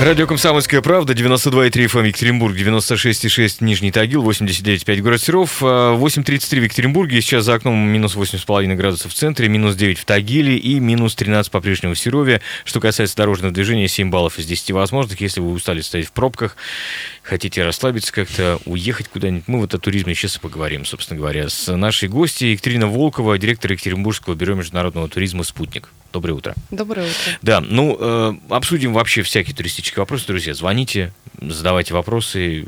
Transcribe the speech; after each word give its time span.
Радио 0.00 0.26
«Комсомольская 0.26 0.82
правда», 0.82 1.14
92,3 1.14 1.70
FM 1.86 2.08
Екатеринбург, 2.08 2.54
96,6 2.56 3.58
Нижний 3.60 3.92
Тагил, 3.92 4.28
89,5 4.28 5.00
город 5.00 5.22
Серов, 5.22 5.62
8,33 5.62 6.60
в 6.60 6.64
Екатеринбурге, 6.64 7.20
сейчас 7.20 7.44
за 7.44 7.54
окном 7.54 7.78
минус 7.78 8.16
8,5 8.16 8.74
градусов 8.74 9.12
в 9.12 9.14
центре, 9.14 9.48
минус 9.48 9.76
9 9.76 9.98
в 9.98 10.04
Тагиле 10.04 10.56
и 10.56 10.80
минус 10.80 11.14
13 11.14 11.50
по-прежнему 11.50 11.94
в 11.94 11.98
Серове. 11.98 12.42
Что 12.64 12.80
касается 12.80 13.16
дорожного 13.16 13.54
движения, 13.54 13.86
7 13.86 14.10
баллов 14.10 14.38
из 14.38 14.46
10 14.46 14.72
возможных. 14.72 15.20
Если 15.20 15.40
вы 15.40 15.52
устали 15.52 15.80
стоять 15.80 16.08
в 16.08 16.12
пробках, 16.12 16.56
хотите 17.22 17.64
расслабиться 17.64 18.12
как-то, 18.12 18.58
уехать 18.66 19.08
куда-нибудь, 19.08 19.44
мы 19.46 19.60
вот 19.60 19.74
о 19.74 19.78
туризме 19.78 20.14
сейчас 20.16 20.36
и 20.36 20.40
поговорим, 20.40 20.84
собственно 20.84 21.18
говоря, 21.18 21.48
с 21.48 21.72
нашей 21.74 22.08
гостьей 22.08 22.52
Екатерина 22.52 22.88
Волкова, 22.88 23.38
директор 23.38 23.70
Екатеринбургского 23.70 24.34
бюро 24.34 24.54
международного 24.54 25.08
туризма 25.08 25.44
«Спутник». 25.44 25.88
Доброе 26.14 26.34
утро. 26.34 26.54
Доброе 26.70 27.08
утро. 27.08 27.38
Да, 27.42 27.60
ну, 27.60 27.96
э, 27.98 28.34
обсудим 28.48 28.92
вообще 28.92 29.22
всякие 29.24 29.52
туристические 29.52 30.00
вопросы, 30.00 30.28
друзья. 30.28 30.54
Звоните, 30.54 31.12
задавайте 31.40 31.92
вопросы, 31.92 32.66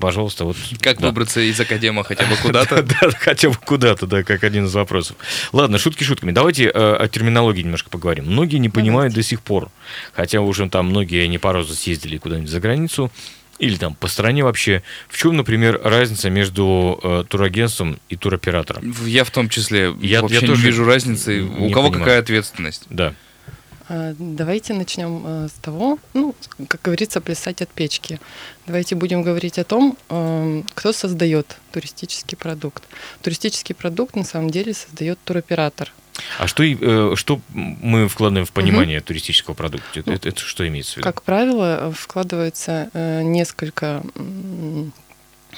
пожалуйста. 0.00 0.44
Вот, 0.44 0.58
как 0.82 1.00
да. 1.00 1.06
выбраться 1.06 1.40
из 1.40 1.58
академа 1.58 2.04
хотя 2.04 2.26
бы 2.26 2.36
куда-то? 2.42 2.82
Да, 2.82 3.10
хотя 3.18 3.48
бы 3.48 3.54
куда-то, 3.56 4.06
да, 4.06 4.22
как 4.22 4.44
один 4.44 4.66
из 4.66 4.74
вопросов. 4.74 5.16
Ладно, 5.54 5.78
шутки 5.78 6.04
шутками. 6.04 6.30
Давайте 6.30 6.64
э, 6.64 6.70
о 6.72 7.08
терминологии 7.08 7.62
немножко 7.62 7.88
поговорим. 7.88 8.26
Многие 8.26 8.58
не 8.58 8.68
понимают 8.68 9.14
до 9.14 9.22
сих 9.22 9.40
пор, 9.40 9.70
хотя 10.12 10.42
уже 10.42 10.68
там 10.68 10.88
многие 10.90 11.26
не 11.26 11.38
по 11.38 11.54
разу 11.54 11.72
съездили 11.72 12.18
куда-нибудь 12.18 12.50
за 12.50 12.60
границу, 12.60 13.10
или 13.58 13.76
там 13.76 13.94
по 13.94 14.08
стране 14.08 14.44
вообще. 14.44 14.82
В 15.08 15.16
чем, 15.16 15.36
например, 15.36 15.80
разница 15.82 16.30
между 16.30 16.98
э, 17.02 17.24
турагентством 17.28 17.98
и 18.08 18.16
туроператором? 18.16 18.94
Я 19.04 19.24
в 19.24 19.30
том 19.30 19.48
числе 19.48 19.94
я, 20.00 20.22
вообще 20.22 20.40
я 20.40 20.46
тоже 20.46 20.62
не 20.62 20.66
вижу 20.66 20.84
разницы. 20.84 21.42
У 21.42 21.70
кого 21.70 21.88
понимаю. 21.88 22.04
какая 22.04 22.18
ответственность? 22.20 22.84
Да. 22.90 23.14
А, 23.88 24.14
давайте 24.18 24.72
начнем 24.72 25.22
э, 25.24 25.48
с 25.48 25.60
того, 25.60 25.98
ну, 26.14 26.34
как 26.68 26.80
говорится, 26.82 27.20
плясать 27.20 27.60
от 27.60 27.68
печки. 27.68 28.18
Давайте 28.66 28.94
будем 28.94 29.22
говорить 29.22 29.58
о 29.58 29.64
том, 29.64 29.98
эм, 30.08 30.64
кто 30.74 30.92
создает 30.92 31.58
туристический 31.70 32.36
продукт. 32.36 32.84
Туристический 33.22 33.74
продукт 33.74 34.16
на 34.16 34.24
самом 34.24 34.50
деле 34.50 34.72
создает 34.72 35.18
туроператор. 35.24 35.92
А 36.38 36.46
что, 36.46 36.62
э, 36.64 37.16
что 37.16 37.40
мы 37.52 38.08
вкладываем 38.08 38.46
в 38.46 38.52
понимание 38.52 38.98
угу. 38.98 39.06
туристического 39.06 39.54
продукта? 39.54 40.00
Это, 40.00 40.12
это, 40.12 40.28
это 40.28 40.40
что 40.40 40.66
имеется 40.66 40.94
в 40.94 40.96
виду? 40.98 41.04
Как 41.04 41.22
правило, 41.22 41.92
вкладывается 41.96 42.90
э, 42.92 43.22
несколько 43.22 44.02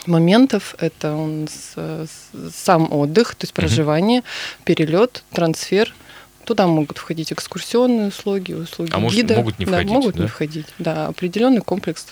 моментов. 0.07 0.75
Это 0.79 1.15
он 1.15 1.49
с, 1.49 2.09
сам 2.55 2.93
отдых, 2.93 3.35
то 3.35 3.45
есть 3.45 3.55
проживание, 3.55 4.21
угу. 4.21 4.27
перелет, 4.65 5.25
трансфер. 5.33 5.95
Туда 6.45 6.67
могут 6.67 6.99
входить 6.99 7.33
экскурсионные 7.33 8.09
услуги, 8.09 8.53
услуги 8.53 8.91
а 8.93 9.01
гида. 9.01 9.35
Может, 9.35 9.37
могут 9.37 9.59
не 9.59 9.65
входить, 9.65 9.89
да, 9.89 9.95
могут 9.95 10.15
да? 10.15 10.23
не 10.23 10.29
входить. 10.29 10.67
Да, 10.79 11.07
определенный 11.09 11.61
комплекс 11.61 12.07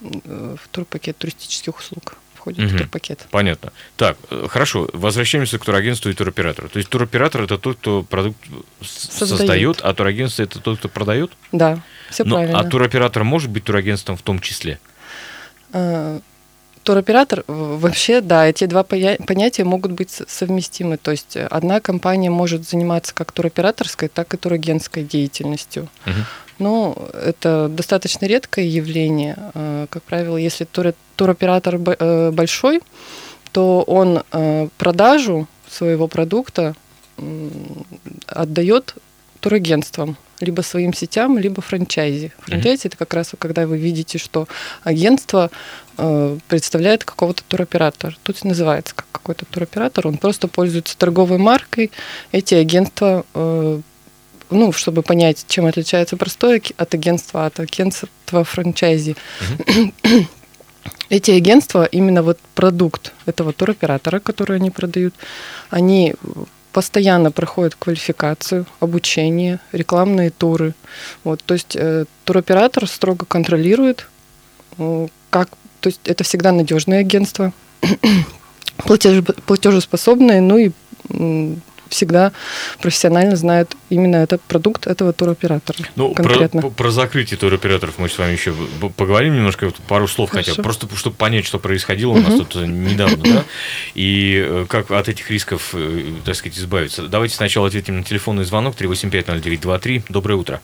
э, 0.00 0.56
в 0.62 0.68
турпакет 0.68 1.18
туристических 1.18 1.78
услуг 1.78 2.16
входит 2.44 2.66
угу. 2.66 2.74
в 2.74 2.78
турпакет. 2.78 3.26
Понятно. 3.30 3.72
Так, 3.96 4.18
э, 4.30 4.46
хорошо, 4.50 4.88
возвращаемся 4.92 5.58
к 5.58 5.64
турагентству 5.64 6.10
и 6.10 6.14
туроператору. 6.14 6.68
То 6.68 6.78
есть 6.78 6.90
туроператор 6.90 7.42
это 7.42 7.56
тот, 7.56 7.78
кто 7.78 8.02
продукт 8.02 8.36
создает, 8.82 9.38
создает 9.38 9.80
а 9.80 9.94
турагентство 9.94 10.42
это 10.42 10.60
тот, 10.60 10.78
кто 10.78 10.90
продает? 10.90 11.32
Да, 11.52 11.80
все 12.10 12.24
Но, 12.24 12.36
правильно. 12.36 12.60
А 12.60 12.64
туроператор 12.64 13.24
может 13.24 13.50
быть 13.50 13.64
турагентством 13.64 14.18
в 14.18 14.22
том 14.22 14.40
числе? 14.40 14.78
Туроператор, 16.84 17.44
вообще, 17.46 18.20
да, 18.20 18.46
эти 18.46 18.66
два 18.66 18.82
понятия 18.82 19.64
могут 19.64 19.92
быть 19.92 20.10
совместимы. 20.10 20.96
То 20.98 21.10
есть 21.10 21.36
одна 21.36 21.80
компания 21.80 22.30
может 22.30 22.68
заниматься 22.68 23.14
как 23.14 23.32
туроператорской, 23.32 24.08
так 24.08 24.34
и 24.34 24.36
турагентской 24.36 25.02
деятельностью. 25.02 25.88
Угу. 26.06 26.14
Но 26.58 27.08
это 27.12 27.68
достаточно 27.68 28.26
редкое 28.26 28.66
явление. 28.66 29.36
А, 29.54 29.86
как 29.88 30.02
правило, 30.02 30.36
если 30.36 30.66
туроператор 31.16 31.76
э, 31.76 32.30
большой, 32.30 32.80
то 33.52 33.82
он 33.82 34.22
э, 34.30 34.68
продажу 34.78 35.48
своего 35.68 36.06
продукта 36.06 36.74
отдает 38.26 38.94
турагентствам, 39.40 40.16
либо 40.40 40.62
своим 40.62 40.92
сетям, 40.92 41.38
либо 41.38 41.62
франчайзи. 41.62 42.32
Франчайзи 42.40 42.82
mm-hmm. 42.82 42.88
это 42.88 42.96
как 42.96 43.14
раз 43.14 43.32
когда 43.38 43.66
вы 43.66 43.78
видите, 43.78 44.18
что 44.18 44.48
агентство 44.82 45.50
э, 45.96 46.38
представляет 46.48 47.04
какого-то 47.04 47.42
туроператора. 47.46 48.14
Тут 48.22 48.44
называется 48.44 48.94
как 48.94 49.06
какой-то 49.12 49.44
туроператор, 49.46 50.06
он 50.06 50.18
просто 50.18 50.48
пользуется 50.48 50.96
торговой 50.98 51.38
маркой. 51.38 51.90
Эти 52.32 52.54
агентства 52.54 53.24
э, 53.34 53.80
ну, 54.50 54.72
чтобы 54.72 55.02
понять, 55.02 55.44
чем 55.48 55.66
отличается 55.66 56.16
простое 56.16 56.60
от 56.76 56.94
агентства 56.94 57.46
от 57.46 57.60
агентства 57.60 58.44
франчайзи. 58.44 59.16
Mm-hmm. 59.40 60.26
Эти 61.10 61.30
агентства, 61.30 61.84
именно 61.84 62.22
вот 62.22 62.38
продукт 62.54 63.12
этого 63.26 63.52
туроператора, 63.52 64.20
который 64.20 64.56
они 64.56 64.70
продают, 64.70 65.14
они 65.70 66.14
постоянно 66.74 67.30
проходят 67.30 67.76
квалификацию, 67.76 68.66
обучение, 68.80 69.60
рекламные 69.70 70.30
туры. 70.30 70.74
Вот, 71.22 71.40
то 71.46 71.54
есть 71.54 71.76
э, 71.76 72.04
туроператор 72.24 72.88
строго 72.88 73.24
контролирует, 73.26 74.08
э, 74.78 75.06
как, 75.30 75.50
то 75.80 75.88
есть 75.88 76.00
это 76.04 76.24
всегда 76.24 76.50
надежное 76.50 76.98
агентство, 76.98 77.52
платежеспособное, 79.46 80.40
ну 80.40 80.58
и 80.58 80.72
всегда 81.88 82.32
профессионально 82.80 83.36
знают 83.36 83.76
именно 83.88 84.16
этот 84.16 84.40
продукт 84.42 84.86
этого 84.86 85.12
туроператора. 85.12 85.78
Ну, 85.96 86.14
конкретно. 86.14 86.60
Про, 86.62 86.70
про 86.70 86.90
закрытие 86.90 87.38
туроператоров 87.38 87.98
мы 87.98 88.08
с 88.08 88.18
вами 88.18 88.32
еще 88.32 88.54
поговорим 88.96 89.34
немножко, 89.34 89.70
пару 89.88 90.08
слов 90.08 90.30
Хорошо. 90.30 90.50
хотя 90.50 90.62
бы, 90.62 90.64
просто 90.64 90.88
чтобы 90.96 91.16
понять, 91.16 91.46
что 91.46 91.58
происходило 91.58 92.12
у 92.12 92.20
нас 92.20 92.34
тут 92.34 92.54
недавно, 92.56 93.22
да, 93.22 93.44
и 93.94 94.44
э, 94.46 94.66
как 94.68 94.90
от 94.90 95.08
этих 95.08 95.30
рисков, 95.30 95.70
э, 95.74 96.12
так 96.24 96.34
сказать, 96.34 96.58
избавиться. 96.58 97.06
Давайте 97.08 97.34
сначала 97.34 97.68
ответим 97.68 97.98
на 97.98 98.04
телефонный 98.04 98.44
звонок 98.44 98.74
3850923. 98.76 100.04
Доброе 100.08 100.34
утро. 100.34 100.60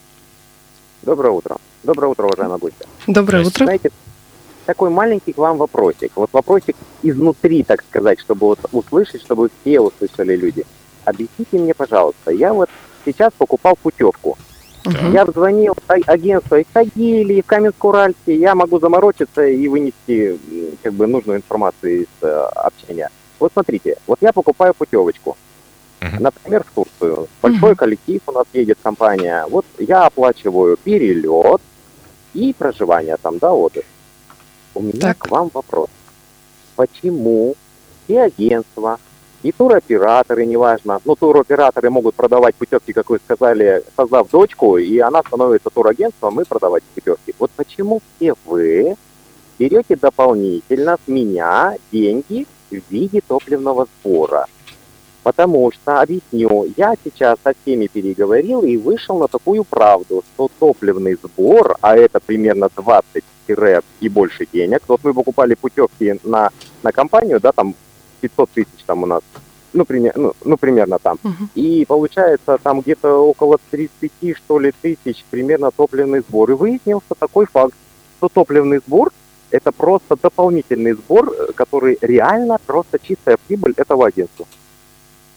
Доброе 1.02 1.30
утро. 1.30 1.56
Доброе 1.82 2.08
утро, 2.08 2.26
уважаемые 2.26 2.58
гости. 2.58 2.86
Доброе 3.06 3.44
утро. 3.44 3.64
Знаете, 3.64 3.90
такой 4.66 4.90
маленький 4.90 5.32
к 5.32 5.38
вам 5.38 5.56
вопросик. 5.56 6.12
Вот 6.14 6.30
вопросик 6.32 6.76
изнутри, 7.02 7.62
так 7.62 7.82
сказать, 7.82 8.20
чтобы 8.20 8.48
вот 8.48 8.58
услышать, 8.72 9.22
чтобы 9.22 9.50
все 9.62 9.80
услышали 9.80 10.36
люди 10.36 10.64
объясните 11.04 11.58
мне, 11.58 11.74
пожалуйста, 11.74 12.30
я 12.30 12.52
вот 12.52 12.68
сейчас 13.04 13.32
покупал 13.36 13.76
путевку. 13.76 14.36
Uh-huh. 14.84 15.12
Я 15.12 15.26
звонил 15.26 15.74
в 15.74 15.90
агентство 15.90 16.58
из 16.58 16.66
Тагили, 16.72 17.34
и 17.34 17.42
в 17.42 17.46
Каменск-Уральске, 17.46 18.34
я 18.34 18.54
могу 18.54 18.80
заморочиться 18.80 19.44
и 19.44 19.68
вынести 19.68 20.38
как 20.82 20.94
бы 20.94 21.06
нужную 21.06 21.38
информацию 21.38 22.02
из 22.02 22.06
э, 22.22 22.28
общения. 22.54 23.10
Вот 23.38 23.52
смотрите, 23.52 23.98
вот 24.06 24.18
я 24.22 24.32
покупаю 24.32 24.72
путевочку, 24.72 25.36
uh-huh. 26.00 26.20
например, 26.20 26.64
в 26.64 26.74
Турцию. 26.74 27.28
Большой 27.42 27.72
uh-huh. 27.72 27.76
коллектив 27.76 28.22
у 28.26 28.32
нас 28.32 28.46
едет 28.54 28.78
компания. 28.82 29.44
Вот 29.50 29.66
я 29.78 30.06
оплачиваю 30.06 30.78
перелет 30.78 31.60
и 32.32 32.54
проживание 32.54 33.16
там, 33.20 33.38
да, 33.38 33.52
отдых. 33.52 33.84
У 34.74 34.80
меня 34.80 35.00
так. 35.00 35.18
к 35.18 35.30
вам 35.30 35.50
вопрос. 35.52 35.90
Почему 36.76 37.54
все 38.04 38.22
агентства 38.22 38.98
и 39.42 39.52
туроператоры, 39.52 40.44
неважно. 40.46 41.00
Ну, 41.04 41.16
туроператоры 41.16 41.90
могут 41.90 42.14
продавать 42.14 42.54
путевки, 42.54 42.92
как 42.92 43.10
вы 43.10 43.18
сказали, 43.18 43.82
создав 43.96 44.28
дочку, 44.30 44.76
и 44.76 44.98
она 44.98 45.22
становится 45.22 45.70
турагентством 45.70 46.40
и 46.40 46.44
продавать 46.44 46.82
путевки. 46.94 47.34
Вот 47.38 47.50
почему 47.56 48.00
все 48.16 48.34
вы 48.44 48.96
берете 49.58 49.96
дополнительно 49.96 50.98
с 51.04 51.08
меня 51.08 51.76
деньги 51.90 52.46
в 52.70 52.80
виде 52.90 53.20
топливного 53.26 53.86
сбора? 54.00 54.46
Потому 55.22 55.70
что, 55.70 56.00
объясню, 56.00 56.72
я 56.76 56.94
сейчас 57.04 57.38
со 57.44 57.52
всеми 57.62 57.86
переговорил 57.86 58.62
и 58.62 58.78
вышел 58.78 59.18
на 59.18 59.28
такую 59.28 59.64
правду, 59.64 60.24
что 60.34 60.50
топливный 60.58 61.14
сбор, 61.22 61.76
а 61.82 61.96
это 61.96 62.20
примерно 62.20 62.68
20 62.74 63.24
и 64.00 64.08
больше 64.08 64.46
денег, 64.52 64.82
вот 64.86 65.00
мы 65.02 65.12
покупали 65.12 65.54
путевки 65.54 66.20
на, 66.22 66.50
на 66.84 66.92
компанию, 66.92 67.40
да, 67.40 67.50
там 67.50 67.74
500 68.20 68.50
тысяч 68.50 68.84
там 68.86 69.02
у 69.02 69.06
нас, 69.06 69.22
ну, 69.72 69.84
пример, 69.84 70.12
ну, 70.16 70.32
ну 70.44 70.56
примерно 70.56 70.98
там. 70.98 71.18
Uh-huh. 71.22 71.48
И 71.54 71.84
получается 71.86 72.58
там 72.62 72.80
где-то 72.80 73.14
около 73.18 73.58
30, 73.70 74.36
что 74.36 74.58
ли, 74.58 74.72
тысяч 74.80 75.24
примерно 75.30 75.70
топливный 75.70 76.20
сбор. 76.20 76.50
И 76.50 76.54
выяснился 76.54 77.14
такой 77.18 77.46
факт, 77.46 77.74
что 78.18 78.28
топливный 78.28 78.80
сбор 78.86 79.10
это 79.50 79.72
просто 79.72 80.16
дополнительный 80.16 80.92
сбор, 80.92 81.32
э, 81.32 81.52
который 81.52 81.98
реально 82.00 82.58
просто 82.66 82.98
чистая 82.98 83.36
прибыль 83.46 83.74
этого 83.76 84.06
агентства. 84.06 84.46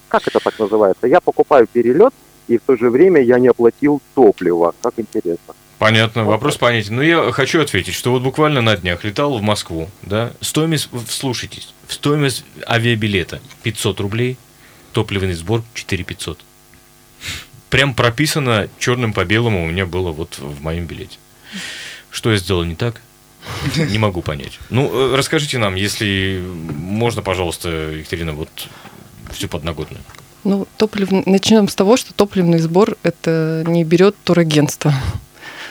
Как 0.07 0.27
это 0.27 0.39
так 0.39 0.57
называется? 0.59 1.07
Я 1.07 1.19
покупаю 1.19 1.67
перелет, 1.71 2.13
и 2.47 2.57
в 2.57 2.61
то 2.61 2.75
же 2.75 2.89
время 2.89 3.21
я 3.21 3.39
не 3.39 3.47
оплатил 3.47 4.01
топливо. 4.13 4.75
Как 4.81 4.93
интересно. 4.97 5.55
Понятно, 5.79 6.23
вопрос 6.23 6.57
понятен. 6.57 6.95
Но 6.95 7.01
я 7.01 7.31
хочу 7.31 7.61
ответить, 7.61 7.95
что 7.95 8.11
вот 8.11 8.21
буквально 8.21 8.61
на 8.61 8.77
днях 8.77 9.03
летал 9.03 9.37
в 9.37 9.41
Москву, 9.41 9.89
да, 10.03 10.31
стоимость, 10.39 10.89
вслушайтесь, 11.07 11.73
Стоимость 11.93 12.43
авиабилета 12.67 13.39
500 13.61 13.99
рублей, 13.99 14.37
топливный 14.93 15.35
сбор 15.35 15.63
4 15.75 16.03
500. 16.03 16.39
Прям 17.69 17.93
прописано 17.93 18.67
черным 18.79 19.13
по 19.13 19.23
белому 19.25 19.63
у 19.63 19.67
меня 19.67 19.85
было 19.85 20.11
вот 20.11 20.39
в 20.39 20.63
моем 20.63 20.87
билете. 20.87 21.19
Что 22.09 22.31
я 22.31 22.37
сделал 22.37 22.63
не 22.63 22.73
так? 22.73 22.99
Не 23.75 23.99
могу 23.99 24.23
понять. 24.23 24.57
Ну, 24.71 24.89
э, 24.91 25.15
расскажите 25.15 25.59
нам, 25.59 25.75
если 25.75 26.43
можно, 26.43 27.21
пожалуйста, 27.21 27.69
Екатерина, 27.69 28.33
вот 28.33 28.49
всю 29.31 29.47
подноготную. 29.47 30.01
Ну, 30.43 30.67
топлив... 30.77 31.11
начнем 31.27 31.67
с 31.67 31.75
того, 31.75 31.95
что 31.95 32.11
топливный 32.15 32.57
сбор 32.57 32.97
это 33.03 33.63
не 33.67 33.83
берет 33.83 34.15
турагентство. 34.23 34.95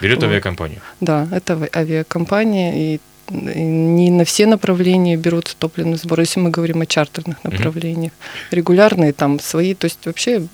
Берет 0.00 0.22
авиакомпания. 0.22 0.80
Да, 1.00 1.26
это 1.32 1.68
авиакомпания, 1.74 2.74
и 2.76 3.00
не 3.32 4.10
на 4.10 4.24
все 4.24 4.46
направления 4.46 5.16
берутся 5.16 5.56
топливный 5.58 5.96
сбор, 5.96 6.20
если 6.20 6.40
мы 6.40 6.50
говорим 6.50 6.82
о 6.82 6.86
чартерных 6.86 7.42
направлениях. 7.44 8.12
Mm-hmm. 8.12 8.56
Регулярные 8.56 9.12
там 9.12 9.40
свои, 9.40 9.74
то 9.74 9.86
есть 9.86 9.98
вообще 10.04 10.46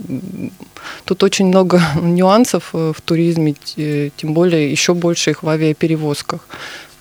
тут 1.04 1.22
очень 1.22 1.46
много 1.46 1.82
нюансов 2.02 2.70
э, 2.72 2.92
в 2.96 3.00
туризме, 3.00 3.54
тем 3.74 4.34
более 4.34 4.70
еще 4.70 4.94
больше 4.94 5.30
их 5.30 5.42
в 5.42 5.48
авиаперевозках. 5.48 6.46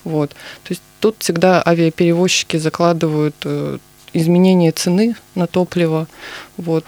Вот. 0.04 0.30
То 0.30 0.70
есть 0.70 0.82
тут 1.00 1.16
всегда 1.20 1.62
авиаперевозчики 1.64 2.56
закладывают 2.56 3.36
э, 3.44 3.78
изменение 4.12 4.72
цены 4.72 5.16
на 5.34 5.46
топливо. 5.46 6.08
Вот. 6.56 6.84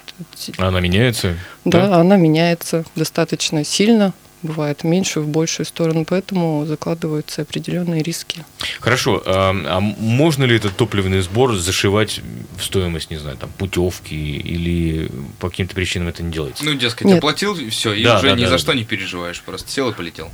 Она 0.57 0.79
меняется? 0.79 1.37
Да, 1.65 1.87
да, 1.87 1.95
она 1.97 2.17
меняется 2.17 2.83
достаточно 2.95 3.63
сильно 3.63 4.13
бывает 4.41 4.83
меньшую, 4.83 5.25
в 5.25 5.29
большую 5.29 5.65
сторону, 5.65 6.05
поэтому 6.05 6.65
закладываются 6.65 7.43
определенные 7.43 8.03
риски. 8.03 8.43
Хорошо, 8.79 9.21
а, 9.25 9.51
а 9.51 9.79
можно 9.79 10.43
ли 10.43 10.55
этот 10.55 10.75
топливный 10.75 11.21
сбор 11.21 11.55
зашивать 11.55 12.21
в 12.57 12.63
стоимость, 12.63 13.11
не 13.11 13.17
знаю, 13.17 13.37
там 13.37 13.49
путевки 13.57 14.15
или 14.15 15.09
по 15.39 15.49
каким-то 15.49 15.75
причинам 15.75 16.07
это 16.07 16.23
не 16.23 16.31
делается? 16.31 16.65
Ну, 16.65 16.73
дескать, 16.73 17.07
Нет. 17.07 17.17
оплатил 17.19 17.55
все, 17.69 17.93
и 17.93 18.03
да, 18.03 18.17
уже 18.17 18.29
да, 18.29 18.35
ни 18.35 18.41
да, 18.43 18.47
за 18.47 18.55
да. 18.55 18.57
что 18.59 18.73
не 18.73 18.83
переживаешь, 18.83 19.41
просто 19.41 19.69
сел 19.71 19.89
и 19.89 19.93
полетел. 19.93 20.29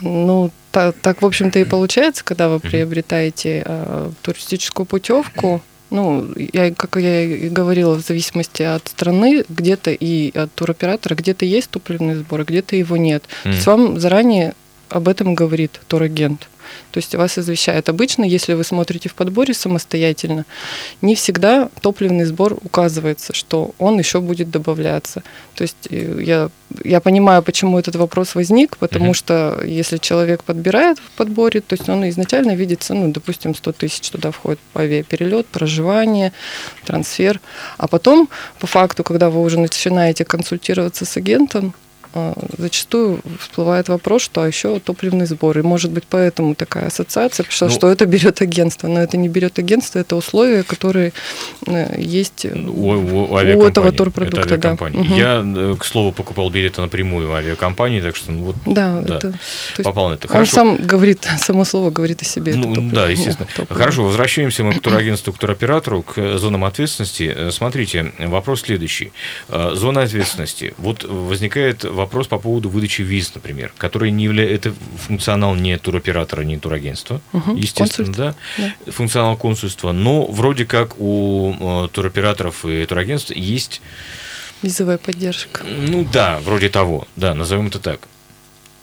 Ну, 0.00 0.50
так, 0.70 0.96
так 1.00 1.22
в 1.22 1.26
общем-то, 1.26 1.58
и 1.58 1.64
получается, 1.64 2.24
когда 2.24 2.48
вы 2.48 2.60
приобретаете 2.60 3.62
э, 3.64 4.10
туристическую 4.22 4.86
путевку, 4.86 5.62
ну, 5.92 6.26
я, 6.36 6.74
как 6.74 6.96
я 6.96 7.22
и 7.22 7.48
говорила, 7.48 7.94
в 7.94 8.00
зависимости 8.00 8.62
от 8.62 8.88
страны, 8.88 9.44
где-то 9.48 9.90
и 9.90 10.36
от 10.36 10.52
туроператора, 10.54 11.14
где-то 11.14 11.44
есть 11.44 11.70
топливный 11.70 12.14
сбор, 12.14 12.40
а 12.40 12.44
где-то 12.44 12.76
его 12.76 12.96
нет. 12.96 13.24
Mm. 13.24 13.42
То 13.42 13.48
есть 13.50 13.66
вам 13.66 14.00
заранее 14.00 14.54
об 14.92 15.08
этом 15.08 15.34
говорит 15.34 15.80
турагент. 15.88 16.48
То 16.90 16.98
есть 16.98 17.14
вас 17.14 17.38
извещают. 17.38 17.88
Обычно, 17.88 18.24
если 18.24 18.54
вы 18.54 18.64
смотрите 18.64 19.08
в 19.08 19.14
подборе 19.14 19.54
самостоятельно, 19.54 20.44
не 21.00 21.14
всегда 21.14 21.68
топливный 21.80 22.24
сбор 22.24 22.58
указывается, 22.62 23.34
что 23.34 23.74
он 23.78 23.98
еще 23.98 24.20
будет 24.20 24.50
добавляться. 24.50 25.22
То 25.54 25.62
есть 25.62 25.88
э, 25.90 26.22
я, 26.22 26.50
я 26.84 27.00
понимаю, 27.00 27.42
почему 27.42 27.78
этот 27.78 27.96
вопрос 27.96 28.34
возник, 28.34 28.76
потому 28.78 29.10
mm-hmm. 29.10 29.14
что 29.14 29.60
если 29.64 29.98
человек 29.98 30.44
подбирает 30.44 30.98
в 30.98 31.10
подборе, 31.16 31.60
то 31.60 31.74
есть 31.74 31.88
он 31.88 32.08
изначально 32.08 32.54
видит 32.54 32.82
цену, 32.82 33.10
допустим, 33.10 33.54
100 33.54 33.72
тысяч 33.72 34.10
туда 34.10 34.30
входит 34.30 34.60
авиаперелет, 34.74 35.46
проживание, 35.46 36.32
трансфер. 36.84 37.40
А 37.78 37.88
потом, 37.88 38.28
по 38.58 38.66
факту, 38.66 39.02
когда 39.02 39.30
вы 39.30 39.40
уже 39.42 39.58
начинаете 39.58 40.24
консультироваться 40.24 41.04
с 41.04 41.16
агентом, 41.16 41.74
зачастую 42.58 43.20
всплывает 43.38 43.88
вопрос, 43.88 44.22
что 44.22 44.42
а 44.42 44.46
еще 44.46 44.78
топливный 44.80 45.26
сбор. 45.26 45.58
И 45.58 45.62
может 45.62 45.90
быть 45.90 46.04
поэтому 46.08 46.54
такая 46.54 46.88
ассоциация 46.88 47.44
пришла, 47.44 47.68
ну, 47.68 47.74
что 47.74 47.88
это 47.88 48.06
берет 48.06 48.42
агентство. 48.42 48.88
Но 48.88 49.00
это 49.00 49.16
не 49.16 49.28
берет 49.28 49.58
агентство, 49.58 49.98
это 49.98 50.16
условия, 50.16 50.62
которые 50.62 51.12
э, 51.66 52.00
есть 52.00 52.44
у, 52.44 52.48
у, 52.48 53.32
у 53.32 53.36
этого 53.38 53.92
турпродукта. 53.92 54.54
Это 54.54 54.58
да. 54.58 54.72
угу. 54.72 55.14
Я, 55.14 55.42
э, 55.44 55.76
к 55.78 55.84
слову, 55.84 56.12
покупал 56.12 56.50
билеты 56.50 56.80
напрямую 56.80 57.28
в 57.28 57.32
авиакомпании, 57.32 58.00
так 58.00 58.16
что 58.16 58.32
ну, 58.32 58.44
вот 58.44 58.56
да, 58.66 59.00
да, 59.00 59.16
это, 59.16 59.34
попал 59.82 60.10
на 60.10 60.14
это. 60.14 60.28
Хорошо. 60.28 60.60
Он 60.60 60.76
сам 60.76 60.86
говорит, 60.86 61.26
само 61.38 61.64
слово 61.64 61.90
говорит 61.90 62.22
о 62.22 62.24
себе. 62.24 62.54
Ну, 62.54 62.90
да, 62.90 63.08
естественно. 63.08 63.48
Ну, 63.56 63.66
Хорошо, 63.70 64.04
возвращаемся 64.04 64.64
мы 64.64 64.74
к 64.74 64.80
турагентству, 64.80 65.32
к 65.32 65.38
туроператору, 65.38 66.02
к 66.02 66.38
зонам 66.38 66.64
ответственности. 66.64 67.32
Э, 67.34 67.50
смотрите, 67.50 68.12
вопрос 68.18 68.62
следующий. 68.62 69.12
Зона 69.48 70.02
ответственности. 70.02 70.74
Вот 70.78 71.04
возникает 71.04 71.84
вопрос 71.84 72.01
вопрос 72.02 72.26
по 72.26 72.38
поводу 72.38 72.68
выдачи 72.68 73.02
виз, 73.02 73.34
например, 73.34 73.72
который 73.78 74.10
не 74.10 74.24
является, 74.24 74.54
это 74.54 74.74
функционал 75.06 75.54
не 75.54 75.78
туроператора, 75.78 76.42
не 76.42 76.58
турагентства, 76.58 77.20
угу, 77.32 77.56
естественно, 77.56 78.12
да, 78.12 78.34
да, 78.58 78.92
функционал 78.92 79.36
консульства, 79.36 79.92
но 79.92 80.26
вроде 80.26 80.64
как 80.64 80.98
у 80.98 81.54
э, 81.58 81.88
туроператоров 81.92 82.64
и 82.64 82.84
турагентств 82.86 83.30
есть... 83.30 83.80
Визовая 84.62 84.98
поддержка. 84.98 85.64
Ну 85.64 86.06
да, 86.12 86.38
вроде 86.40 86.68
того, 86.68 87.08
да, 87.16 87.34
назовем 87.34 87.68
это 87.68 87.78
так. 87.78 88.00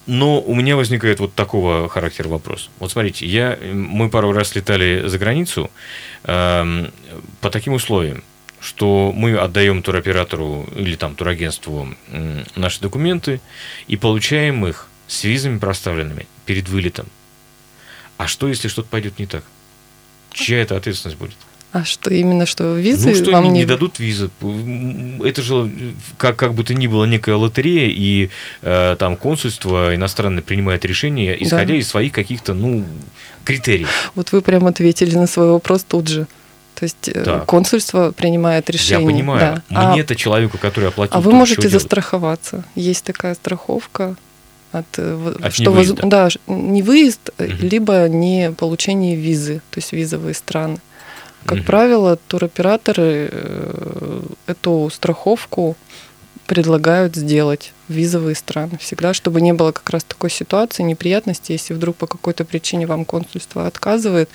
Но 0.07 0.42
у 0.42 0.56
меня 0.56 0.75
возникает 0.75 1.19
вот 1.19 1.36
такого 1.36 1.88
характера 1.88 2.27
вопрос. 2.30 2.71
Вот 2.80 2.92
смотрите, 2.92 3.27
я, 3.27 3.60
мы 3.62 4.10
пару 4.10 4.31
раз 4.31 4.56
летали 4.56 5.04
за 5.06 5.19
границу 5.19 5.69
э, 6.24 6.88
по 7.42 7.50
таким 7.50 7.74
условиям 7.74 8.24
что 8.61 9.13
мы 9.15 9.38
отдаем 9.38 9.81
туроператору 9.81 10.67
или 10.75 10.95
там 10.95 11.15
турагентству 11.15 11.88
наши 12.56 12.81
документы 12.81 13.41
и 13.88 13.97
получаем 13.97 14.65
их 14.67 14.88
с 15.07 15.23
визами 15.23 15.57
проставленными 15.57 16.27
перед 16.45 16.69
вылетом. 16.69 17.07
А 18.17 18.27
что, 18.27 18.47
если 18.47 18.67
что-то 18.67 18.89
пойдет 18.89 19.17
не 19.17 19.25
так? 19.25 19.44
Чья 20.31 20.61
это 20.61 20.75
ответственность 20.75 21.17
будет? 21.17 21.35
А 21.71 21.85
что 21.85 22.11
именно, 22.11 22.47
что 22.47 22.75
визы 22.75 23.09
ну, 23.09 23.15
что 23.15 23.31
вам 23.31 23.44
не... 23.45 23.59
не 23.59 23.65
дадут 23.65 24.00
визы? 24.00 24.31
Это 25.23 25.41
же 25.44 25.71
как, 26.17 26.35
как 26.35 26.56
бы 26.56 26.63
то 26.63 26.73
ни 26.73 26.88
было 26.88 27.06
некая 27.06 27.35
лотерея, 27.35 27.89
и 27.95 28.29
э, 28.63 28.95
там 28.97 29.15
консульство 29.15 29.94
иностранное 29.94 30.41
принимает 30.41 30.83
решение, 30.83 31.41
исходя 31.44 31.73
да. 31.73 31.75
из 31.75 31.88
своих 31.88 32.11
каких-то, 32.11 32.56
ну, 32.56 32.85
критериев. 33.45 34.11
Вот 34.15 34.31
вы 34.31 34.41
прям 34.41 34.65
ответили 34.65 35.15
на 35.15 35.27
свой 35.27 35.51
вопрос 35.51 35.83
тут 35.83 36.07
же. 36.07 36.27
То 36.79 36.85
есть 36.85 37.09
э, 37.09 37.23
так. 37.23 37.45
консульство 37.45 38.11
принимает 38.11 38.69
решение. 38.69 39.05
Я 39.05 39.11
понимаю. 39.11 39.63
Да. 39.69 39.91
Мне-то 39.91 40.13
а, 40.13 40.17
человеку, 40.17 40.57
который 40.57 40.87
оплатил. 40.87 41.17
А 41.17 41.19
вы 41.19 41.33
можете 41.33 41.67
застраховаться. 41.67 42.63
Есть 42.75 43.03
такая 43.03 43.35
страховка 43.35 44.15
от, 44.71 44.85
э, 44.97 45.35
от 45.41 45.53
что 45.53 45.71
воз... 45.71 45.89
да, 45.91 46.29
не 46.47 46.81
выезд, 46.81 47.31
угу. 47.37 47.51
либо 47.59 48.07
не 48.07 48.51
получение 48.51 49.17
визы, 49.17 49.61
то 49.71 49.79
есть 49.79 49.91
визовые 49.91 50.33
страны. 50.33 50.77
Как 51.45 51.57
угу. 51.57 51.65
правило, 51.65 52.15
туроператоры 52.15 53.30
эту 54.47 54.89
страховку 54.94 55.75
предлагают 56.45 57.15
сделать 57.15 57.73
визовые 57.89 58.35
страны 58.35 58.77
всегда, 58.79 59.13
чтобы 59.13 59.41
не 59.41 59.53
было 59.53 59.71
как 59.71 59.89
раз 59.89 60.03
такой 60.03 60.29
ситуации, 60.29 60.83
неприятности, 60.83 61.51
если 61.51 61.73
вдруг 61.73 61.97
по 61.97 62.07
какой-то 62.07 62.45
причине 62.45 62.85
вам 62.85 63.03
консульство 63.05 63.67
отказывает, 63.67 64.29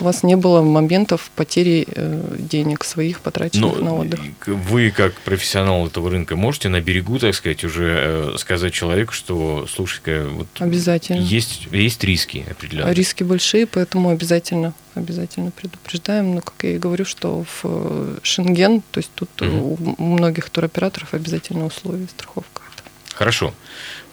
у 0.00 0.04
вас 0.04 0.22
не 0.22 0.36
было 0.36 0.62
моментов 0.62 1.30
потери 1.36 1.86
э, 1.88 2.36
денег 2.38 2.84
своих, 2.84 3.20
потраченных 3.20 3.76
Но 3.76 3.78
ну, 3.78 3.84
на 3.84 3.94
отдых. 3.96 4.20
Вы, 4.46 4.90
как 4.90 5.14
профессионал 5.20 5.86
этого 5.86 6.10
рынка, 6.10 6.36
можете 6.36 6.68
на 6.68 6.80
берегу, 6.80 7.18
так 7.18 7.34
сказать, 7.34 7.64
уже 7.64 7.98
э, 8.00 8.34
сказать 8.38 8.72
человеку, 8.72 9.12
что, 9.12 9.66
слушай 9.68 10.00
вот 10.28 10.46
обязательно. 10.58 11.20
Есть, 11.20 11.68
есть 11.72 12.04
риски 12.04 12.44
определенные. 12.50 12.94
Риски 12.94 13.24
большие, 13.24 13.66
поэтому 13.66 14.10
обязательно 14.10 14.72
обязательно 14.94 15.50
предупреждаем. 15.50 16.34
Но, 16.34 16.40
как 16.40 16.54
я 16.62 16.74
и 16.74 16.78
говорю, 16.78 17.04
что 17.04 17.44
в 17.44 17.60
э, 17.64 18.18
Шенген, 18.22 18.82
то 18.90 18.98
есть 18.98 19.10
тут 19.14 19.30
угу. 19.40 19.78
у 19.98 20.02
многих 20.02 20.50
туроператоров 20.50 21.14
обязательно 21.14 21.66
условия 21.66 22.06
страховка. 22.08 22.62
Хорошо. 23.20 23.52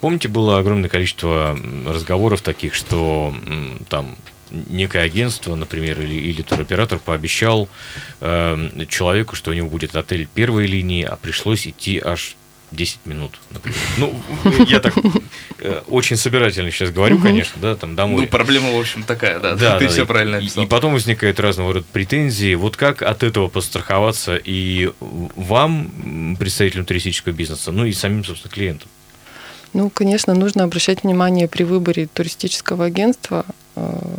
Помните, 0.01 0.27
было 0.27 0.59
огромное 0.59 0.89
количество 0.89 1.57
разговоров 1.85 2.41
таких, 2.41 2.73
что 2.73 3.33
там 3.87 4.17
некое 4.51 5.03
агентство, 5.03 5.55
например, 5.55 6.01
или, 6.01 6.15
или 6.15 6.41
туроператор 6.41 6.99
пообещал 6.99 7.69
э, 8.19 8.69
человеку, 8.89 9.37
что 9.37 9.51
у 9.51 9.53
него 9.53 9.69
будет 9.69 9.95
отель 9.95 10.27
первой 10.27 10.67
линии, 10.67 11.03
а 11.03 11.15
пришлось 11.15 11.67
идти 11.67 12.01
аж 12.03 12.35
10 12.71 13.05
минут, 13.05 13.39
например. 13.51 13.79
Ну, 13.97 14.21
я 14.67 14.81
так 14.81 14.93
э, 15.59 15.83
очень 15.87 16.17
собирательно 16.17 16.69
сейчас 16.69 16.91
говорю, 16.91 17.17
конечно, 17.17 17.61
да, 17.61 17.77
там 17.77 17.95
домой. 17.95 18.23
Ну, 18.23 18.27
проблема, 18.27 18.71
в 18.71 18.77
общем, 18.77 19.03
такая, 19.03 19.39
да, 19.39 19.55
да 19.55 19.79
ты 19.79 19.85
да, 19.85 19.91
все 19.91 20.05
правильно 20.05 20.39
описал. 20.39 20.63
И, 20.63 20.65
и 20.65 20.69
потом 20.69 20.91
возникают 20.91 21.39
разного 21.39 21.75
рода 21.75 21.85
претензии. 21.93 22.55
Вот 22.55 22.75
как 22.75 23.03
от 23.03 23.23
этого 23.23 23.47
постраховаться 23.47 24.35
и 24.35 24.91
вам, 24.99 26.35
представителям 26.37 26.85
туристического 26.85 27.31
бизнеса, 27.31 27.71
ну 27.71 27.85
и 27.85 27.93
самим, 27.93 28.25
собственно, 28.25 28.53
клиентам? 28.53 28.89
Ну, 29.77 29.91
конечно, 29.91 30.34
нужно 30.34 30.63
обращать 30.63 31.03
внимание 31.03 31.48
при 31.48 31.62
выборе 31.62 32.07
туристического 32.07 32.86
агентства 32.86 33.46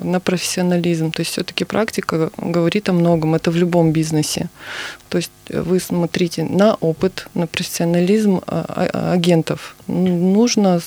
на 0.03 0.21
профессионализм. 0.21 1.11
То 1.13 1.21
есть 1.21 1.33
все-таки 1.33 1.65
практика 1.65 2.31
говорит 2.37 2.89
о 2.89 2.93
многом. 2.93 3.35
Это 3.35 3.51
в 3.51 3.57
любом 3.57 3.93
бизнесе. 3.93 4.49
То 5.09 5.19
есть 5.19 5.31
вы 5.49 5.81
смотрите 5.81 6.45
на 6.45 6.75
опыт, 6.75 7.29
на 7.35 7.47
профессионализм 7.47 8.43
а, 8.47 8.91
а, 8.93 9.13
агентов. 9.13 9.75
Нужно 9.87 10.81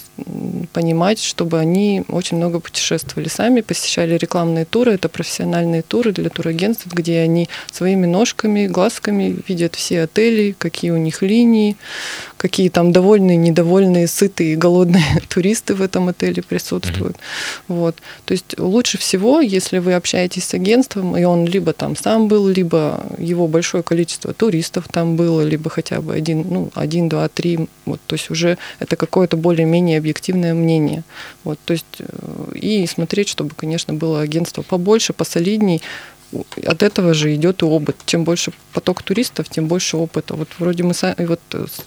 понимать, 0.74 1.20
чтобы 1.20 1.60
они 1.60 2.04
очень 2.08 2.38
много 2.38 2.60
путешествовали 2.60 3.28
сами, 3.28 3.62
посещали 3.62 4.16
рекламные 4.16 4.66
туры. 4.66 4.94
Это 4.94 5.10
профессиональные 5.10 5.82
туры 5.82 6.12
для 6.12 6.30
турагентств, 6.30 6.86
где 6.86 7.20
они 7.20 7.50
своими 7.72 8.06
ножками, 8.06 8.68
глазками 8.68 9.40
видят 9.48 9.75
все 9.75 10.04
отели, 10.04 10.56
какие 10.58 10.92
у 10.92 10.98
них 10.98 11.24
линии, 11.24 11.75
какие 12.38 12.70
там 12.70 12.92
довольные, 12.92 13.38
недовольные, 13.38 14.08
сытые, 14.08 14.56
голодные 14.56 15.04
туристы 15.30 15.74
в 15.74 15.82
этом 15.82 16.10
отеле 16.10 16.44
присутствуют. 16.44 17.16
Mm-hmm. 17.16 17.75
Вот. 17.75 17.96
То 18.25 18.34
есть 18.34 18.60
лучше 18.62 18.98
всего, 18.98 19.41
если 19.41 19.80
вы 19.80 19.94
общаетесь 19.94 20.46
с 20.46 20.53
агентством, 20.53 21.18
и 21.18 21.24
он 21.24 21.46
либо 21.46 21.74
там 21.74 21.96
сам 21.96 22.27
был, 22.27 22.48
либо 22.48 23.03
его 23.18 23.48
большое 23.48 23.84
количество 23.84 24.34
туристов 24.34 24.88
там 24.91 25.15
было, 25.15 25.41
либо 25.41 25.70
хотя 25.70 26.01
бы 26.01 26.13
один, 26.13 26.46
ну, 26.50 26.70
один, 26.75 27.10
два, 27.10 27.27
три, 27.27 27.68
вот, 27.86 28.00
то 28.08 28.15
есть 28.15 28.30
уже 28.30 28.58
это 28.80 28.96
какое-то 28.96 29.38
более-менее 29.38 29.98
объективное 29.98 30.53
мнение. 30.53 31.03
Вот, 31.44 31.60
то 31.65 31.74
есть 31.74 31.86
э, 32.00 32.51
и 32.56 32.86
смотреть, 32.88 33.30
чтобы, 33.30 33.51
конечно, 33.56 33.94
было 33.94 34.22
агентство 34.22 34.62
побольше, 34.62 35.13
посолидней, 35.13 35.82
от 36.66 36.84
этого 36.84 37.14
же 37.14 37.34
идет 37.36 37.62
и 37.62 37.66
опыт. 37.66 37.96
Чем 38.06 38.24
больше 38.24 38.52
поток 38.74 39.04
туристов, 39.04 39.50
тем 39.50 39.68
больше 39.68 39.98
опыта. 39.98 40.36
Вот 40.36 40.48
вроде 40.60 40.84
мы 40.84 40.94
сами, 40.94 41.26
вот 41.26 41.40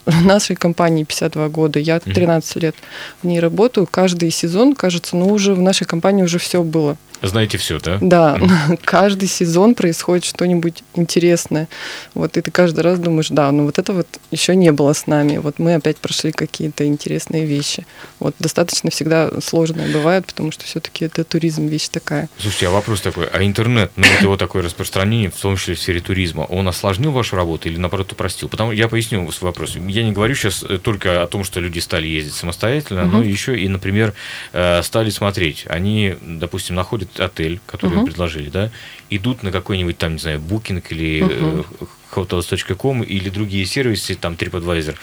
нашей 0.25 0.57
компании 0.57 1.05
52 1.05 1.49
года, 1.49 1.79
я 1.79 2.01
13 2.01 2.57
лет 2.57 2.75
в 3.23 3.27
ней 3.27 3.41
работаю, 3.41 3.87
каждый 3.91 4.31
сезон, 4.31 4.75
кажется, 4.75 5.17
ну 5.17 5.29
уже 5.29 5.55
в 5.55 5.61
нашей 5.61 5.87
компании 5.87 6.23
уже 6.23 6.39
все 6.39 6.63
было. 6.63 6.97
Знаете 7.25 7.59
все, 7.59 7.79
да? 7.81 7.99
Да, 8.01 8.39
каждый 8.85 9.29
сезон 9.29 9.75
происходит 9.75 10.25
что-нибудь 10.25 10.83
интересное. 10.95 11.69
Вот 12.15 12.37
и 12.37 12.41
ты 12.41 12.51
каждый 12.51 12.81
раз 12.81 12.99
думаешь, 12.99 13.29
да, 13.31 13.51
ну 13.51 13.65
вот 13.65 13.79
это 13.79 13.93
вот 13.93 14.07
еще 14.31 14.55
не 14.55 14.73
было 14.73 14.93
с 14.93 15.07
нами. 15.07 15.39
Вот 15.39 15.59
мы 15.59 15.75
опять 15.75 15.97
прошли 15.97 16.33
какие-то 16.33 16.87
интересные 16.87 17.45
вещи. 17.47 17.87
Вот 18.21 18.35
достаточно 18.39 18.91
всегда 18.91 19.31
сложное 19.41 19.91
бывает, 19.93 20.27
потому 20.27 20.53
что 20.53 20.65
все-таки 20.65 21.07
это 21.07 21.25
туризм 21.25 21.67
вещь 21.67 21.89
такая. 21.89 22.29
Слушайте, 22.39 22.69
а 22.69 22.71
вопрос 22.71 23.01
такой, 23.01 23.27
а 23.27 23.43
интернет, 23.43 23.91
ну 23.97 24.29
вот 24.29 24.39
такое 24.39 24.63
распространение, 24.63 25.31
в 25.31 25.41
том 25.41 25.57
числе 25.57 25.75
в 25.75 25.81
сфере 25.81 26.01
туризма, 26.01 26.43
он 26.43 26.69
осложнил 26.69 27.13
вашу 27.13 27.37
работу 27.37 27.69
или 27.69 27.79
наоборот 27.79 28.13
упростил? 28.13 28.49
Потому 28.49 28.73
я 28.73 28.89
поясню 28.89 29.31
свой 29.33 29.51
вопрос. 29.51 29.77
Я 29.77 30.03
не 30.03 30.13
говорю 30.13 30.35
сейчас 30.35 30.63
э, 30.63 30.79
только 30.79 31.23
о 31.23 31.27
том, 31.27 31.45
что 31.45 31.61
люди 31.61 31.79
стали 31.79 32.07
ездить 32.07 32.35
самостоятельно, 32.35 33.05
угу. 33.05 33.17
но 33.17 33.23
еще 33.23 33.59
и, 33.59 33.69
например, 33.69 34.15
э, 34.53 34.83
стали 34.83 35.11
смотреть. 35.11 35.65
Они, 35.69 36.17
допустим, 36.21 36.75
находят 36.75 37.14
отель, 37.21 37.61
который 37.67 37.99
вы 37.99 38.05
предложили, 38.07 38.49
да, 38.51 38.71
идут 39.11 39.43
на 39.43 39.53
какой-нибудь 39.53 39.99
там, 39.99 40.15
не 40.15 40.19
знаю, 40.19 40.41
Booking 40.41 40.83
или 40.91 41.23
uh-huh. 41.23 41.89
hotels.com 42.13 43.03
или 43.03 43.29
другие 43.29 43.67
сервисы, 43.67 44.15
там 44.15 44.35
TripAdvisor, 44.35 44.97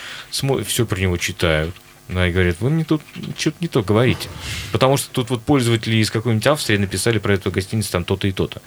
все 0.63 0.85
про 0.85 0.99
него 0.99 1.17
читают, 1.17 1.75
да, 2.09 2.27
и 2.27 2.31
говорят, 2.31 2.57
вы 2.59 2.69
мне 2.69 2.83
тут 2.83 3.01
что-то 3.37 3.57
не 3.61 3.67
то 3.67 3.83
говорите. 3.83 4.27
Потому 4.71 4.97
что 4.97 5.09
тут 5.11 5.29
вот 5.29 5.41
пользователи 5.41 5.97
из 5.97 6.11
какой-нибудь 6.11 6.45
Австрии 6.47 6.77
написали 6.77 7.19
про 7.19 7.33
эту 7.33 7.51
гостиницу 7.51 7.91
там 7.91 8.03
то-то 8.03 8.27
и 8.27 8.31
то-то. 8.31 8.61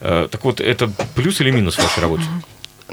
Э, 0.00 0.28
так 0.30 0.44
вот, 0.44 0.60
это 0.60 0.90
плюс 1.14 1.40
или 1.40 1.50
минус 1.50 1.76
в 1.76 1.82
вашей 1.82 2.00
работе? 2.00 2.24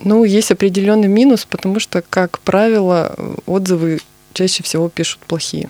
Ну, 0.04 0.24
есть 0.24 0.52
определенный 0.52 1.08
минус, 1.08 1.46
потому 1.46 1.80
что, 1.80 2.02
как 2.02 2.40
правило, 2.40 3.16
отзывы 3.46 4.00
чаще 4.34 4.64
всего 4.64 4.90
пишут 4.90 5.20
плохие. 5.28 5.70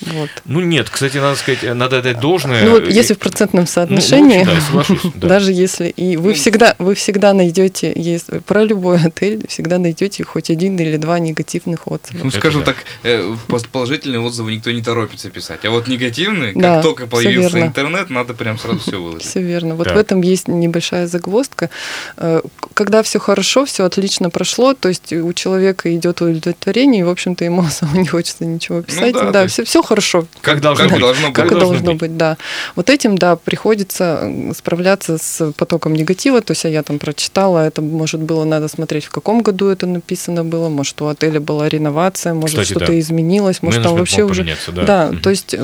Вот. 0.00 0.28
Ну 0.44 0.60
нет, 0.60 0.90
кстати, 0.90 1.16
надо 1.16 1.36
сказать, 1.36 1.62
надо 1.74 2.02
дать 2.02 2.20
должное. 2.20 2.64
Ну 2.64 2.72
вот 2.72 2.88
если 2.88 3.14
в 3.14 3.18
процентном 3.18 3.62
ну, 3.62 3.66
соотношении, 3.66 4.44
ну, 4.44 4.80
общем, 4.80 5.00
да, 5.02 5.10
да. 5.14 5.28
даже 5.28 5.52
если 5.52 5.88
и 5.88 6.16
вы 6.16 6.30
ну, 6.30 6.34
всегда 6.34 6.74
вы 6.78 6.94
всегда 6.94 7.32
найдете, 7.32 7.92
есть 7.94 8.26
про 8.44 8.64
любой 8.64 8.98
отель 9.02 9.46
всегда 9.48 9.78
найдете 9.78 10.24
хоть 10.24 10.50
один 10.50 10.76
или 10.78 10.96
два 10.96 11.18
негативных 11.18 11.86
отзыва. 11.86 12.24
Ну 12.24 12.30
скажем 12.30 12.62
да. 12.62 12.72
так, 12.72 12.76
э, 13.04 13.34
положительные 13.72 14.20
отзывы 14.20 14.54
никто 14.54 14.70
не 14.70 14.82
торопится 14.82 15.30
писать, 15.30 15.64
а 15.64 15.70
вот 15.70 15.88
негативные, 15.88 16.52
как 16.52 16.62
да, 16.62 16.82
только 16.82 17.06
появился 17.06 17.60
интернет, 17.60 18.10
надо 18.10 18.34
прям 18.34 18.58
сразу 18.58 18.80
все 18.80 19.00
выложить. 19.00 19.28
Все 19.28 19.40
верно. 19.40 19.74
Вот 19.74 19.86
да. 19.86 19.94
в 19.94 19.96
этом 19.96 20.20
есть 20.20 20.48
небольшая 20.48 21.06
загвоздка. 21.06 21.70
Э, 22.16 22.42
когда 22.74 23.02
все 23.02 23.18
хорошо, 23.18 23.64
все 23.64 23.84
отлично 23.84 24.30
прошло, 24.30 24.74
то 24.74 24.88
есть 24.88 25.12
у 25.12 25.32
человека 25.32 25.94
идет 25.94 26.20
удовлетворение, 26.20 27.00
и 27.00 27.04
в 27.04 27.08
общем-то 27.08 27.44
ему 27.44 27.64
самому 27.70 28.00
не 28.00 28.06
хочется 28.06 28.44
ничего 28.44 28.82
писать. 28.82 29.14
Ну, 29.14 29.20
да, 29.20 29.30
да 29.30 29.46
все 29.46 29.64
все 29.64 29.82
хорошо. 29.86 30.26
Как 30.42 30.60
должно 30.60 30.84
как 30.84 30.92
быть. 30.92 31.00
Должно 31.00 31.32
как 31.32 31.48
быть. 31.48 31.58
должно 31.58 31.92
быть. 31.92 32.00
быть, 32.00 32.16
да. 32.16 32.36
Вот 32.74 32.90
этим, 32.90 33.16
да, 33.16 33.36
приходится 33.36 34.30
справляться 34.54 35.18
с 35.18 35.52
потоком 35.52 35.94
негатива. 35.94 36.40
То 36.40 36.52
есть 36.52 36.64
а 36.64 36.68
я 36.68 36.82
там 36.82 36.98
прочитала, 36.98 37.66
это, 37.66 37.82
может, 37.82 38.20
было 38.20 38.44
надо 38.44 38.68
смотреть, 38.68 39.04
в 39.04 39.10
каком 39.10 39.42
году 39.42 39.68
это 39.68 39.86
написано 39.86 40.44
было, 40.44 40.68
может, 40.68 41.00
у 41.02 41.06
отеля 41.06 41.40
была 41.40 41.68
реновация, 41.68 42.34
может, 42.34 42.66
что-то 42.66 42.86
да. 42.86 42.98
изменилось, 42.98 43.62
может, 43.62 43.82
там 43.82 43.96
вообще 43.96 44.24
уже... 44.24 44.44
Да, 44.68 44.84
да 44.84 45.08
угу. 45.10 45.18
то 45.18 45.30
есть 45.30 45.54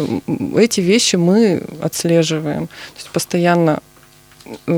эти 0.56 0.80
вещи 0.80 1.16
мы 1.16 1.62
отслеживаем. 1.82 2.66
То 2.66 2.96
есть 2.96 3.10
постоянно 3.10 3.80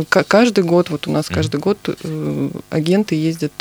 каждый 0.08 0.64
год, 0.64 0.90
вот 0.90 1.06
у 1.06 1.12
нас 1.12 1.26
каждый 1.28 1.60
год 1.60 1.78
э, 1.86 2.50
агенты 2.70 3.14
ездят 3.14 3.52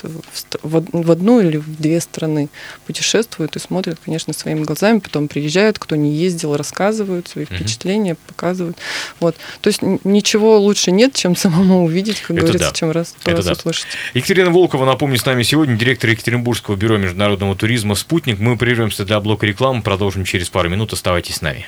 в 0.62 1.12
одну 1.12 1.40
или 1.40 1.58
в 1.58 1.82
две 1.82 2.00
страны, 2.00 2.50
путешествуют 2.86 3.56
и 3.56 3.60
смотрят, 3.60 4.00
конечно, 4.04 4.34
своими 4.34 4.64
глазами, 4.64 5.00
потом 5.00 5.28
приезжают, 5.28 5.80
кто 5.80 5.96
не 5.96 6.16
ездил, 6.16 6.56
рассказывают 6.56 7.28
свои 7.28 7.46
впечатления, 7.46 8.16
показывают. 8.28 8.78
Вот. 9.20 9.36
То 9.62 9.68
есть 9.68 9.82
ничего 9.82 10.60
лучше 10.60 10.92
нет, 10.92 11.16
чем 11.16 11.36
самому 11.36 11.86
увидеть, 11.86 12.22
как 12.22 12.32
Это 12.32 12.42
говорится, 12.42 12.70
да. 12.70 12.74
чем 12.76 12.92
раз, 12.92 13.16
Это 13.22 13.38
раз 13.38 13.46
да. 13.46 13.52
услышать. 13.54 13.88
Екатерина 14.14 14.52
Волкова, 14.52 14.86
напомню, 14.86 15.18
с 15.18 15.26
нами 15.26 15.44
сегодня 15.44 15.76
директор 15.76 16.10
Екатеринбургского 16.10 16.76
бюро 16.76 16.98
международного 16.98 17.56
туризма 17.56 17.96
«Спутник». 17.96 18.40
Мы 18.40 18.58
прервемся 18.58 19.06
для 19.06 19.20
блока 19.20 19.46
рекламы, 19.46 19.82
продолжим 19.82 20.26
через 20.26 20.50
пару 20.50 20.70
минут. 20.70 20.94
Оставайтесь 20.94 21.36
с 21.36 21.42
нами. 21.42 21.68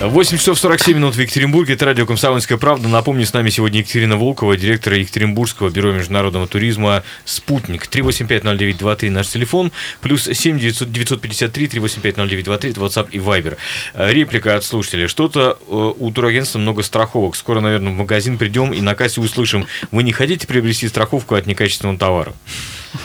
8 0.00 0.36
часов 0.36 0.58
47 0.58 0.96
минут 0.96 1.16
в 1.16 1.18
Екатеринбурге. 1.18 1.72
Это 1.72 1.86
радио 1.86 2.04
«Комсомольская 2.04 2.58
правда». 2.58 2.86
Напомню, 2.86 3.24
с 3.24 3.32
нами 3.32 3.48
сегодня 3.48 3.80
Екатерина 3.80 4.18
Волкова, 4.18 4.54
директор 4.54 4.92
Екатеринбургского 4.92 5.70
бюро 5.70 5.92
международного 5.92 6.46
туризма 6.46 7.02
«Спутник». 7.24 7.86
3850923 7.86 9.08
наш 9.08 9.28
телефон, 9.28 9.72
плюс 10.02 10.24
7 10.24 10.58
953 10.58 11.66
3850923 11.66 12.70
это 12.70 12.80
WhatsApp 12.82 13.08
и 13.10 13.18
Viber. 13.18 13.56
Э, 13.94 14.12
реплика 14.12 14.56
от 14.56 14.64
слушателя. 14.64 15.08
Что-то 15.08 15.58
э, 15.66 15.92
у 15.98 16.10
турагентства 16.12 16.58
много 16.58 16.82
страховок. 16.82 17.34
Скоро, 17.34 17.60
наверное, 17.60 17.92
в 17.92 17.96
магазин 17.96 18.36
придем 18.36 18.74
и 18.74 18.82
на 18.82 18.94
кассе 18.94 19.22
услышим. 19.22 19.66
Вы 19.92 20.02
не 20.02 20.12
хотите 20.12 20.46
приобрести 20.46 20.88
страховку 20.88 21.36
от 21.36 21.46
некачественного 21.46 21.98
товара? 21.98 22.34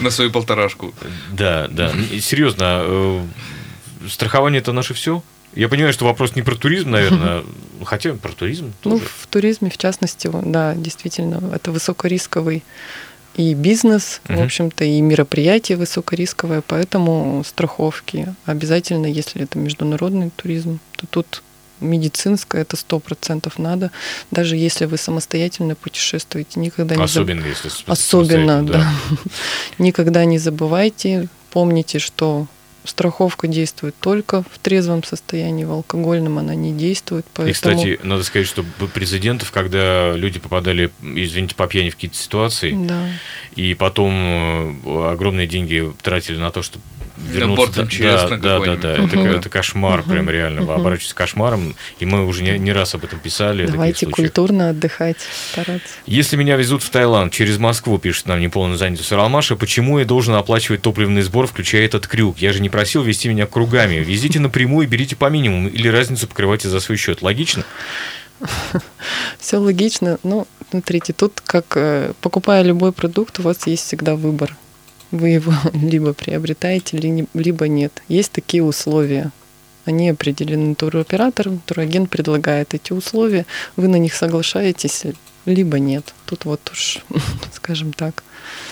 На 0.02 0.10
свою 0.10 0.30
полторашку. 0.30 0.94
Да, 1.32 1.70
да. 1.70 1.94
Серьезно, 2.20 2.82
э, 2.84 3.22
страхование 4.10 4.60
это 4.60 4.74
наше 4.74 4.94
все? 4.94 5.24
Я 5.56 5.70
понимаю, 5.70 5.94
что 5.94 6.06
вопрос 6.06 6.36
не 6.36 6.42
про 6.42 6.56
туризм, 6.56 6.92
наверное, 6.92 7.44
хотя 7.84 8.14
про 8.14 8.32
туризм 8.32 8.74
ну, 8.84 8.92
тоже. 8.92 9.04
Ну, 9.04 9.10
в 9.22 9.28
туризме, 9.28 9.70
в 9.70 9.78
частности, 9.78 10.30
да, 10.46 10.74
действительно, 10.76 11.42
это 11.54 11.72
высокорисковый 11.72 12.64
и 13.36 13.54
бизнес, 13.54 14.22
угу. 14.28 14.40
в 14.40 14.44
общем-то, 14.44 14.84
и 14.84 15.02
мероприятие 15.02 15.78
высокорисковое, 15.78 16.62
поэтому 16.66 17.44
страховки 17.46 18.34
обязательно, 18.46 19.06
если 19.06 19.44
это 19.44 19.58
международный 19.58 20.32
туризм, 20.36 20.80
то 20.98 21.08
тут 21.08 21.44
медицинское 21.80 22.62
это 22.62 22.76
сто 22.76 23.00
процентов 23.00 23.58
надо, 23.58 23.92
даже 24.30 24.56
если 24.56 24.86
вы 24.86 24.98
самостоятельно 24.98 25.76
путешествуете, 25.76 26.60
никогда 26.60 26.96
не 26.96 27.04
особенно 27.04 27.42
заб... 27.42 27.50
если 27.50 27.92
особенно, 27.92 28.66
да, 28.66 28.74
да. 28.74 28.94
никогда 29.78 30.26
не 30.26 30.38
забывайте, 30.38 31.28
помните, 31.50 32.00
что 32.00 32.48
страховка 32.84 33.48
действует 33.48 33.96
только 34.00 34.44
в 34.44 34.60
трезвом 34.60 35.04
состоянии, 35.04 35.64
в 35.64 35.72
алкогольном 35.72 36.38
она 36.38 36.56
не 36.56 36.74
действует. 36.74 37.26
Поэтому... 37.34 37.50
И, 37.50 37.54
кстати, 37.54 38.00
надо 38.04 38.24
сказать, 38.24 38.48
что 38.48 38.64
прецедентов, 38.94 39.52
когда 39.52 40.14
люди 40.14 40.40
попадали, 40.40 40.92
извините, 41.02 41.56
по 41.56 41.68
пьяни 41.68 41.90
в 41.90 41.96
какие-то 41.96 42.18
ситуации, 42.18 42.72
да. 42.74 43.08
и 43.56 43.74
потом 43.74 44.14
э, 44.86 45.12
огромные 45.12 45.48
деньги 45.48 45.92
тратили 46.02 46.38
на 46.38 46.52
то, 46.52 46.62
чтобы 46.62 46.84
вернуться. 47.28 47.88
Да, 48.00 48.28
да, 48.28 48.38
да, 48.38 48.60
да, 48.60 48.76
да. 48.76 48.94
Это, 49.04 49.20
это 49.20 49.50
кошмар, 49.50 50.04
прям 50.04 50.30
реально. 50.30 50.64
Угу. 50.64 50.72
Оборачивается 50.72 51.16
кошмаром. 51.16 51.76
И 52.00 52.06
мы 52.06 52.26
уже 52.26 52.44
не, 52.44 52.58
не 52.58 52.72
раз 52.72 52.96
об 52.96 53.04
этом 53.04 53.20
писали. 53.20 53.66
Давайте 53.66 54.08
культурно 54.08 54.70
отдыхать, 54.70 55.18
стараться. 55.52 55.88
Если 56.06 56.36
меня 56.36 56.56
везут 56.56 56.84
в 56.84 56.90
Таиланд 56.90 57.34
через 57.34 57.58
Москву, 57.58 57.98
пишет 57.98 58.28
нам 58.28 58.40
неполный 58.40 58.78
занятость 58.78 59.12
Уралмаша, 59.12 59.56
почему 59.56 60.00
я 60.00 60.06
должен 60.06 60.36
оплачивать 60.36 60.82
топливный 60.82 61.22
сбор, 61.22 61.48
включая 61.48 61.86
этот 61.86 62.08
крюк? 62.08 62.40
Я 62.40 62.54
же 62.54 62.62
не 62.62 62.70
просил 62.70 63.04
вести 63.04 63.30
меня 63.30 63.46
кругами. 63.46 63.96
Везите 63.96 64.40
напрямую 64.40 64.88
и 64.88 64.90
берите 64.90 65.16
по 65.16 65.30
минимуму. 65.30 65.70
Или 65.70 65.88
разницу 65.88 66.28
покрывайте 66.28 66.70
за 66.70 66.80
свой 66.80 66.98
счет. 66.98 67.22
Логично? 67.22 67.64
Все 69.40 69.58
логично. 69.58 70.18
Ну, 70.24 70.48
Смотрите, 70.72 71.12
тут 71.12 71.42
как 71.42 71.76
э, 71.76 72.14
покупая 72.22 72.64
любой 72.64 72.94
продукт, 72.94 73.40
у 73.40 73.44
вас 73.44 73.68
есть 73.68 73.86
всегда 73.86 74.16
выбор. 74.16 74.56
Вы 75.12 75.30
его 75.30 75.54
либо 75.74 76.14
приобретаете, 76.14 76.98
либо 76.98 77.68
нет. 77.68 78.02
Есть 78.08 78.32
такие 78.32 78.64
условия. 78.64 79.32
Они 79.86 80.10
определены 80.10 80.76
туроператором, 80.76 81.60
турагент 81.66 82.10
предлагает 82.10 82.74
эти 82.74 82.94
условия, 82.94 83.48
вы 83.76 83.88
на 83.88 83.96
них 83.96 84.14
соглашаетесь, 84.14 85.06
либо 85.46 85.80
нет. 85.80 86.14
Тут 86.28 86.46
вот 86.46 86.62
уж, 86.72 87.00
скажем 87.54 87.92
так. 87.94 88.24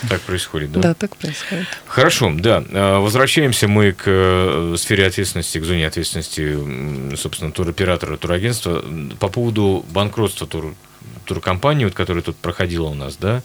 Так 0.07 0.21
происходит, 0.21 0.71
да? 0.71 0.81
Да, 0.81 0.93
так 0.93 1.15
происходит. 1.17 1.65
Хорошо, 1.87 2.31
да. 2.35 2.63
А, 2.71 2.99
возвращаемся 2.99 3.67
мы 3.67 3.91
к 3.93 4.03
э, 4.05 4.75
сфере 4.77 5.07
ответственности, 5.07 5.57
к 5.57 5.63
зоне 5.63 5.87
ответственности, 5.87 7.15
собственно, 7.15 7.51
туроператора, 7.51 8.15
турагентства. 8.17 8.83
По 9.19 9.29
поводу 9.29 9.85
банкротства 9.89 10.45
тур 10.47 10.75
туркомпании, 11.29 11.85
вот, 11.85 11.93
которая 11.93 12.23
тут 12.23 12.35
проходила 12.35 12.87
у 12.87 12.93
нас, 12.93 13.15
да? 13.15 13.41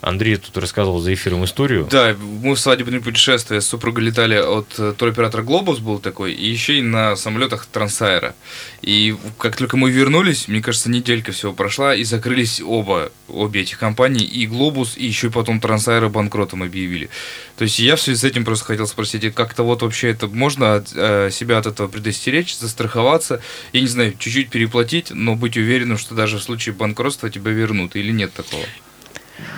Андрей 0.00 0.36
тут 0.36 0.56
рассказывал 0.56 1.00
за 1.00 1.14
эфиром 1.14 1.44
историю. 1.44 1.88
Да, 1.90 2.14
мы 2.18 2.54
в 2.54 2.60
свадебное 2.60 3.00
путешествие 3.00 3.60
с 3.60 3.66
супругой 3.66 4.04
летали 4.04 4.36
от 4.36 4.78
э, 4.78 4.94
туроператора 4.96 5.42
Глобус 5.42 5.78
был 5.78 5.98
такой, 5.98 6.32
и 6.32 6.48
еще 6.48 6.78
и 6.78 6.82
на 6.82 7.16
самолетах 7.16 7.66
Трансайра. 7.66 8.34
И 8.82 9.16
как 9.38 9.56
только 9.56 9.76
мы 9.76 9.90
вернулись, 9.90 10.48
мне 10.48 10.60
кажется, 10.60 10.90
неделька 10.90 11.32
всего 11.32 11.52
прошла, 11.52 11.94
и 11.94 12.04
закрылись 12.04 12.60
оба, 12.64 13.10
обе 13.28 13.62
этих 13.62 13.78
компании, 13.78 14.24
и 14.24 14.46
Глобус, 14.46 14.96
и 14.96 15.06
еще 15.06 15.30
потом 15.30 15.60
Трансайра 15.60 16.08
банкротом 16.08 16.62
объявили. 16.62 17.08
То 17.56 17.64
есть 17.64 17.78
я 17.78 17.96
в 17.96 18.00
связи 18.00 18.20
с 18.20 18.24
этим 18.24 18.44
просто 18.44 18.66
хотел 18.66 18.86
спросить, 18.86 19.34
как-то 19.34 19.62
вот 19.62 19.82
вообще 19.82 20.10
это 20.10 20.26
можно 20.26 20.76
от, 20.76 20.92
э, 20.94 21.30
себя 21.32 21.58
от 21.58 21.66
этого 21.66 21.88
предостеречь, 21.88 22.56
застраховаться, 22.56 23.40
я 23.72 23.80
не 23.80 23.86
знаю, 23.86 24.14
чуть-чуть 24.18 24.50
переплатить, 24.50 25.10
но 25.10 25.34
быть 25.34 25.56
уверенным, 25.56 25.96
что 25.96 26.14
даже 26.14 26.38
в 26.38 26.42
случае 26.42 26.74
банкротства 26.74 27.05
банкротства 27.06 27.30
тебя 27.30 27.52
вернут 27.52 27.96
или 27.96 28.12
нет 28.12 28.32
такого? 28.32 28.64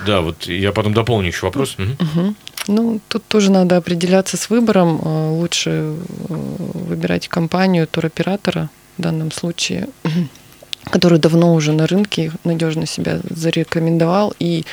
Да, 0.07 0.21
вот 0.21 0.47
я 0.47 0.73
потом 0.73 0.93
дополню 0.93 1.29
еще 1.29 1.47
вопрос. 1.47 1.77
Угу. 1.79 2.35
Ну, 2.69 3.01
тут 3.09 3.25
тоже 3.29 3.51
надо 3.51 3.77
определяться 3.77 4.37
с 4.37 4.51
выбором. 4.51 5.01
Э, 5.03 5.31
лучше 5.31 5.71
э, 5.71 5.95
выбирать 6.29 7.29
компанию 7.29 7.87
туроператора 7.87 8.69
в 8.99 9.03
данном 9.03 9.31
случае, 9.33 9.89
который 10.85 11.19
давно 11.19 11.55
уже 11.55 11.73
на 11.73 11.87
рынке 11.87 12.33
надежно 12.45 12.87
себя 12.87 13.21
зарекомендовал 13.31 14.35
и 14.41 14.65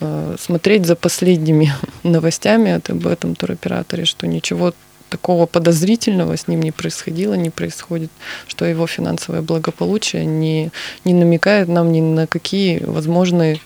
э, 0.00 0.36
смотреть 0.40 0.86
за 0.86 0.96
последними 0.96 1.72
новостями 2.02 2.80
об 2.88 3.06
этом 3.06 3.34
туроператоре, 3.34 4.04
что 4.04 4.26
ничего 4.26 4.72
такого 5.08 5.46
подозрительного 5.46 6.36
с 6.36 6.48
ним 6.48 6.62
не 6.62 6.72
происходило, 6.72 7.34
не 7.34 7.50
происходит, 7.50 8.10
что 8.46 8.64
его 8.64 8.86
финансовое 8.86 9.42
благополучие 9.42 10.24
не, 10.24 10.70
не 11.04 11.14
намекает 11.14 11.68
нам 11.68 11.92
ни 11.92 12.00
на 12.00 12.26
какие 12.26 12.82
возможные 12.84 13.60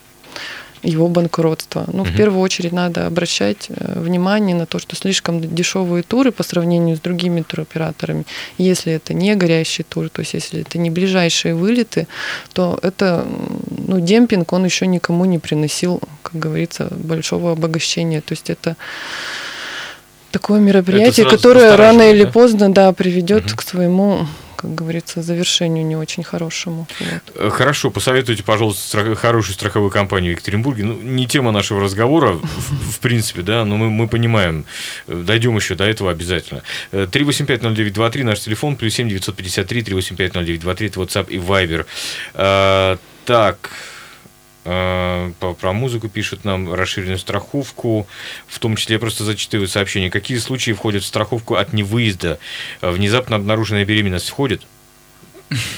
его 0.83 1.07
банкротства. 1.07 1.85
Ну, 1.91 2.01
угу. 2.03 2.09
в 2.09 2.15
первую 2.15 2.41
очередь 2.41 2.71
надо 2.71 3.05
обращать 3.05 3.67
э, 3.69 3.99
внимание 3.99 4.55
на 4.55 4.65
то, 4.65 4.79
что 4.79 4.95
слишком 4.95 5.39
дешевые 5.39 6.03
туры 6.03 6.31
по 6.31 6.43
сравнению 6.43 6.95
с 6.95 6.99
другими 6.99 7.41
туроператорами, 7.41 8.25
если 8.57 8.93
это 8.93 9.13
не 9.13 9.35
горящий 9.35 9.83
тур, 9.83 10.09
то 10.09 10.21
есть 10.21 10.33
если 10.33 10.61
это 10.61 10.77
не 10.77 10.89
ближайшие 10.89 11.53
вылеты, 11.53 12.07
то 12.53 12.79
это, 12.81 13.27
ну, 13.69 13.99
демпинг, 13.99 14.51
он 14.53 14.65
еще 14.65 14.87
никому 14.87 15.25
не 15.25 15.39
приносил, 15.39 16.01
как 16.23 16.39
говорится, 16.39 16.87
большого 16.91 17.51
обогащения. 17.51 18.21
То 18.21 18.33
есть 18.33 18.49
это 18.49 18.75
такое 20.31 20.59
мероприятие, 20.59 21.25
которое 21.25 21.75
рано 21.75 22.11
или 22.11 22.23
да? 22.23 22.31
поздно, 22.31 22.73
да, 22.73 22.91
приведет 22.93 23.45
угу. 23.47 23.57
к 23.57 23.61
своему 23.61 24.27
как 24.61 24.75
говорится, 24.75 25.23
завершению 25.23 25.83
не 25.85 25.95
очень 25.95 26.23
хорошему. 26.23 26.87
Вот. 26.99 27.35
Э, 27.35 27.49
хорошо, 27.49 27.89
посоветуйте, 27.89 28.43
пожалуйста, 28.43 28.87
страх... 28.87 29.17
хорошую 29.17 29.55
страховую 29.55 29.89
компанию 29.89 30.33
в 30.33 30.35
Екатеринбурге. 30.35 30.83
Ну, 30.83 30.93
не 31.01 31.25
тема 31.25 31.51
нашего 31.51 31.81
разговора, 31.81 32.33
в, 32.33 32.91
в 32.91 32.99
принципе, 32.99 33.41
да, 33.41 33.65
но 33.65 33.77
мы, 33.77 33.89
мы 33.89 34.07
понимаем, 34.07 34.65
э, 35.07 35.15
дойдем 35.25 35.55
еще 35.55 35.73
до 35.73 35.85
этого 35.85 36.11
обязательно. 36.11 36.61
3850923 36.91 38.21
э, 38.21 38.23
наш 38.23 38.39
телефон, 38.41 38.75
плюс 38.75 38.93
7 38.93 39.09
953 39.09 39.81
3850923, 39.81 40.85
это 40.85 40.99
WhatsApp 40.99 41.29
и 41.29 41.37
Viber. 41.37 41.87
А, 42.35 42.97
так, 43.25 43.71
про 44.63 45.73
музыку 45.73 46.07
пишут 46.07 46.45
нам 46.45 46.73
расширенную 46.73 47.17
страховку, 47.17 48.07
в 48.47 48.59
том 48.59 48.75
числе 48.75 48.95
я 48.95 48.99
просто 48.99 49.23
зачитываю 49.23 49.67
сообщение. 49.67 50.09
Какие 50.09 50.37
случаи 50.37 50.71
входят 50.71 51.03
в 51.03 51.07
страховку 51.07 51.55
от 51.55 51.73
невыезда? 51.73 52.39
Внезапно 52.81 53.35
обнаруженная 53.37 53.85
беременность 53.85 54.29
входит? 54.29 54.61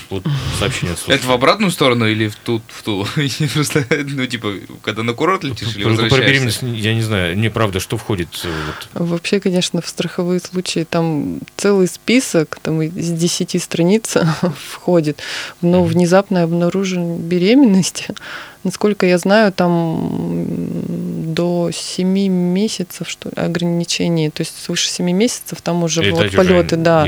Вот 0.09 0.23
сообщение 0.59 0.95
Это 1.07 1.25
в 1.25 1.31
обратную 1.31 1.71
сторону 1.71 2.05
или 2.05 2.27
в 2.27 2.35
ту, 2.35 2.61
в 2.67 2.83
ту? 2.83 3.07
ну, 3.15 4.25
типа, 4.27 4.53
когда 4.83 5.01
на 5.01 5.13
курорт 5.13 5.43
летишь 5.43 5.75
или 5.75 5.83
возвращаешься? 5.83 6.17
Про 6.17 6.27
беременность, 6.27 6.61
я 6.61 6.93
не 6.93 7.01
знаю, 7.01 7.37
не 7.37 7.49
правда, 7.49 7.79
что 7.79 7.97
входит? 7.97 8.27
Э, 8.43 8.51
вот. 8.93 9.07
Вообще, 9.09 9.39
конечно, 9.39 9.81
в 9.81 9.87
страховые 9.87 10.39
случаи 10.39 10.85
там 10.87 11.39
целый 11.57 11.87
список, 11.87 12.59
там 12.61 12.83
из 12.83 13.09
10 13.09 13.61
страниц 13.61 14.15
входит, 14.71 15.21
но 15.61 15.83
внезапно 15.83 16.43
обнаружен 16.43 17.17
беременность, 17.17 18.07
Насколько 18.63 19.05
я 19.05 19.17
знаю, 19.17 19.51
там 19.51 21.33
до 21.33 21.71
7 21.73 22.07
месяцев 22.07 23.09
что 23.09 23.29
ли, 23.29 23.35
ограничений, 23.35 24.29
то 24.29 24.41
есть 24.41 24.53
свыше 24.63 24.87
7 24.89 25.11
месяцев 25.11 25.61
там 25.61 25.83
уже 25.83 26.11
вот 26.11 26.31
полеты, 26.31 26.75
да. 26.75 27.07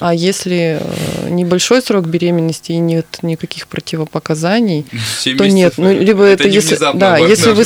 А 0.00 0.14
если 0.14 0.80
э, 0.80 1.30
небольшой 1.30 1.82
срок 1.82 2.06
беременности 2.06 2.72
и 2.72 2.78
нет 2.78 3.06
никаких 3.22 3.68
противопоказаний, 3.68 4.86
то 5.38 5.48
нет. 5.48 5.74
Ну, 5.76 5.92
либо 5.92 6.24
это, 6.24 6.44
это 6.44 6.48
если, 6.48 6.76
да, 6.94 7.18
если 7.18 7.52
вы, 7.52 7.64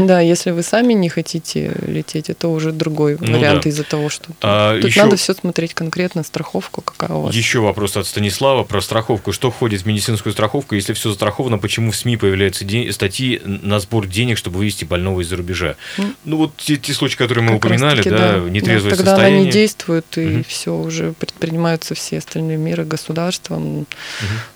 да, 0.06 0.20
если 0.20 0.50
вы 0.50 0.62
сами 0.62 0.92
не 0.92 1.08
хотите 1.08 1.72
лететь, 1.86 2.30
это 2.30 2.48
уже 2.48 2.72
другой 2.72 3.16
ну, 3.20 3.38
вариант 3.38 3.64
да. 3.64 3.70
из-за 3.70 3.84
того, 3.84 4.08
что 4.08 4.30
а, 4.42 4.78
тут 4.80 4.90
еще... 4.90 5.02
надо 5.02 5.16
все 5.16 5.34
смотреть 5.34 5.74
конкретно, 5.74 6.22
страховку 6.22 6.82
какая 6.82 7.16
у 7.16 7.22
вас. 7.22 7.34
Еще 7.34 7.60
вопрос 7.60 7.96
от 7.96 8.06
Станислава 8.06 8.64
про 8.64 8.80
страховку. 8.80 9.32
Что 9.32 9.50
входит 9.50 9.82
в 9.82 9.86
медицинскую 9.86 10.32
страховку? 10.32 10.74
Если 10.74 10.92
все 10.92 11.10
застраховано, 11.10 11.58
почему 11.58 11.90
в 11.90 11.96
СМИ 11.96 12.16
появляются 12.16 12.64
статьи 12.92 13.40
на 13.44 13.80
сбор 13.80 14.06
денег, 14.06 14.38
чтобы 14.38 14.58
вывести 14.58 14.84
больного 14.84 15.20
из-за 15.20 15.36
рубежа. 15.36 15.76
Mm. 15.98 16.16
Ну, 16.24 16.36
вот 16.36 16.56
те, 16.56 16.76
те 16.76 16.92
случаи, 16.92 17.16
которые 17.16 17.44
мы 17.44 17.56
упоминали, 17.56 17.98
таки, 17.98 18.10
да, 18.10 18.40
да, 18.40 18.50
нетрезвое 18.50 18.90
да, 18.92 18.96
тогда 18.96 19.10
состояние. 19.12 19.42
они 19.42 19.50
действуют, 19.50 20.18
и 20.18 20.26
угу. 20.26 20.44
все, 20.48 20.74
уже 20.74 21.12
предпринимаются 21.12 21.94
все 21.94 22.18
остальные 22.18 22.56
меры 22.56 22.84
государством, 22.84 23.80
угу. 23.80 23.86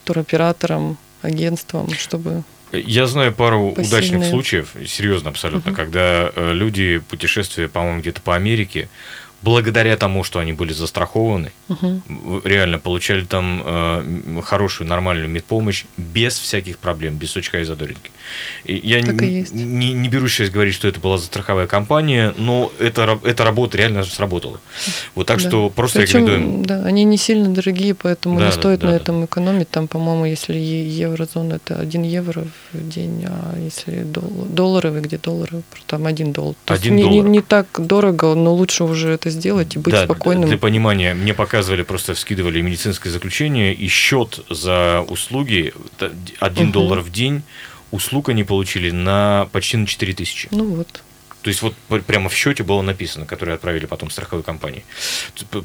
туроператором, 0.05 0.99
агентством, 1.23 1.91
чтобы 1.93 2.43
я 2.73 3.07
знаю 3.07 3.33
пару 3.33 3.73
Пассивные. 3.73 3.89
удачных 3.89 4.31
случаев, 4.31 4.69
серьезно 4.87 5.31
абсолютно, 5.31 5.73
угу. 5.73 5.77
когда 5.77 6.31
э, 6.35 6.53
люди, 6.53 7.03
путешествия, 7.09 7.69
по-моему, 7.69 8.01
где-то 8.01 8.21
по 8.21 8.37
Америке, 8.37 8.89
благодаря 9.43 9.97
тому, 9.97 10.25
что 10.25 10.39
они 10.39 10.53
были 10.53 10.73
застрахованы, 10.73 11.53
угу. 11.69 12.41
реально 12.45 12.79
получали 12.79 13.25
там 13.25 13.63
э, 13.65 14.41
хорошую, 14.45 14.89
нормальную 14.89 15.29
медпомощь 15.29 15.85
без 15.97 16.39
всяких 16.39 16.79
проблем, 16.79 17.17
без 17.17 17.31
сучка 17.31 17.61
и 17.61 17.65
задоринки. 17.65 18.11
Я 18.65 19.03
так 19.03 19.21
не, 19.21 19.45
не, 19.53 19.93
не 19.93 20.09
берусь 20.09 20.35
сейчас 20.35 20.51
говорить, 20.51 20.75
что 20.75 20.89
это 20.89 21.01
была 21.01 21.19
застраховая 21.19 21.67
компания, 21.67 22.35
но 22.37 22.71
это, 22.79 23.19
эта 23.25 23.45
работа 23.45 23.79
реально 23.79 24.05
сработала. 24.05 24.61
Вот 25.15 25.27
так 25.27 25.43
да. 25.43 25.49
что 25.49 25.71
просто 25.71 26.01
Причем, 26.01 26.27
рекомендуем. 26.27 26.63
Да, 26.65 26.85
они 26.85 27.05
не 27.05 27.17
сильно 27.17 27.49
дорогие, 27.53 27.95
поэтому 27.95 28.39
да, 28.39 28.47
не 28.47 28.53
стоит 28.53 28.81
да, 28.81 28.87
на 28.87 28.93
да. 28.93 28.97
этом 28.97 29.25
экономить. 29.25 29.71
Там, 29.71 29.89
по-моему, 29.89 30.27
если 30.27 30.55
еврозона, 30.55 31.55
это 31.55 31.79
1 31.81 32.03
евро 32.03 32.47
в 32.73 32.89
день, 32.89 33.25
а 33.27 33.59
если 33.59 34.05
долларовый, 34.05 35.01
где 35.01 35.19
доллары, 35.19 35.63
там 35.87 36.07
1 36.07 36.33
доллар. 36.33 36.55
То 36.67 36.75
один 36.75 36.97
есть 36.97 37.09
доллар. 37.09 37.25
Не, 37.25 37.31
не 37.31 37.41
так 37.41 37.67
дорого, 37.79 38.35
но 38.35 38.55
лучше 38.55 38.85
уже 38.85 39.11
это 39.11 39.30
сделать 39.31 39.77
и 39.77 39.79
быть 39.79 39.93
да, 39.93 40.05
спокойным. 40.05 40.49
Для 40.49 40.59
понимания, 40.59 41.15
мне 41.15 41.35
показывали, 41.35 41.83
просто 41.83 42.15
скидывали 42.15 42.61
медицинское 42.61 43.11
заключение, 43.11 43.75
и 43.75 43.89
счет 43.89 44.41
за 44.51 45.05
услуги 45.09 45.73
1 46.41 46.65
угу. 46.65 46.73
доллар 46.73 47.01
в 47.01 47.11
день, 47.11 47.43
услуг 47.91 48.29
они 48.29 48.45
получили 48.45 48.91
на 48.91 49.49
почти 49.53 49.77
на 49.77 49.87
4 49.87 50.13
тысячи. 50.15 50.49
Ну 50.51 50.65
вот. 50.65 51.03
То 51.43 51.49
есть 51.49 51.63
вот 51.63 51.75
прямо 52.07 52.29
в 52.29 52.35
счете 52.35 52.63
было 52.63 52.83
написано, 52.83 53.25
который 53.25 53.55
отправили 53.55 53.87
потом 53.87 54.11
страховой 54.11 54.43
компании. 54.43 54.85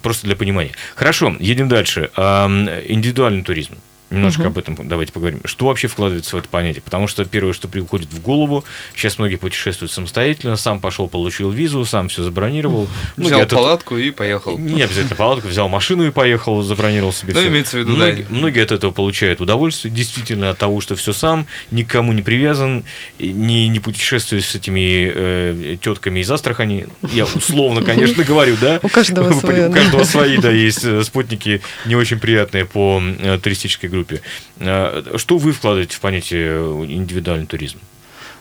Просто 0.02 0.26
для 0.26 0.36
понимания. 0.36 0.72
Хорошо, 0.96 1.36
едем 1.40 1.68
дальше. 1.68 2.12
Индивидуальный 2.16 3.44
туризм. 3.44 3.76
Немножко 4.10 4.42
угу. 4.42 4.48
об 4.50 4.58
этом 4.58 4.88
давайте 4.88 5.12
поговорим. 5.12 5.42
Что 5.46 5.66
вообще 5.66 5.88
вкладывается 5.88 6.36
в 6.36 6.40
это 6.40 6.48
понятие? 6.48 6.82
Потому 6.84 7.08
что 7.08 7.26
первое, 7.26 7.54
что 7.54 7.68
приходит 7.68 8.14
в 8.14 8.22
голову, 8.22 8.64
сейчас 8.96 9.18
многие 9.18 9.38
путешествуют 9.38 9.92
самостоятельно, 9.92 10.56
сам 10.58 10.80
пошел, 10.80 11.08
получил 11.08 11.50
визу, 11.50 11.84
сам 11.86 12.10
все 12.10 12.24
забронировал. 12.24 12.88
Ну, 13.18 13.26
взял 13.26 13.40
этот... 13.42 13.58
палатку 13.58 13.98
и 13.98 14.12
поехал. 14.12 14.58
Не 14.60 14.84
обязательно 14.84 15.16
палатку, 15.16 15.48
взял 15.48 15.68
машину 15.70 16.06
и 16.06 16.12
поехал, 16.12 16.62
забронировал 16.62 17.14
себе 17.14 17.34
ну, 17.34 17.40
все. 17.40 17.50
имеется 17.50 17.78
в 17.78 17.80
виду, 17.80 17.94
многие, 17.94 18.24
да. 18.24 18.28
Многие 18.30 18.64
от 18.64 18.72
этого 18.72 18.92
получают 18.92 19.42
удовольствие, 19.42 19.94
действительно, 19.94 20.52
от 20.52 20.58
того, 20.60 20.82
что 20.82 20.96
все 20.96 21.12
сам, 21.12 21.48
никому 21.72 22.14
не 22.14 22.22
привязан, 22.22 22.84
не, 23.18 23.68
не 23.68 23.80
путешествует 23.80 24.46
с 24.46 24.54
этими 24.54 25.12
э, 25.14 25.78
тетками 25.82 26.20
из 26.20 26.30
Астрахани. 26.30 26.88
Я 27.12 27.26
условно, 27.26 27.82
конечно, 27.82 28.24
говорю, 28.28 28.56
да? 28.62 28.80
У 28.84 28.90
каждого 28.90 29.34
свои. 29.34 29.66
У 29.68 29.72
каждого 29.72 30.04
свои, 30.04 30.38
да, 30.38 30.52
есть 30.52 30.84
э, 30.84 31.04
спутники 31.04 31.62
не 31.86 31.96
очень 31.96 32.20
приятные 32.20 32.66
по 32.66 33.02
э, 33.02 33.40
туристической 33.42 33.90
группе. 33.96 34.22
А, 34.60 35.04
что 35.18 35.38
вы 35.38 35.52
вкладываете 35.52 35.96
в 35.96 36.00
понятие 36.00 36.58
индивидуальный 36.86 37.48
туризм? 37.48 37.80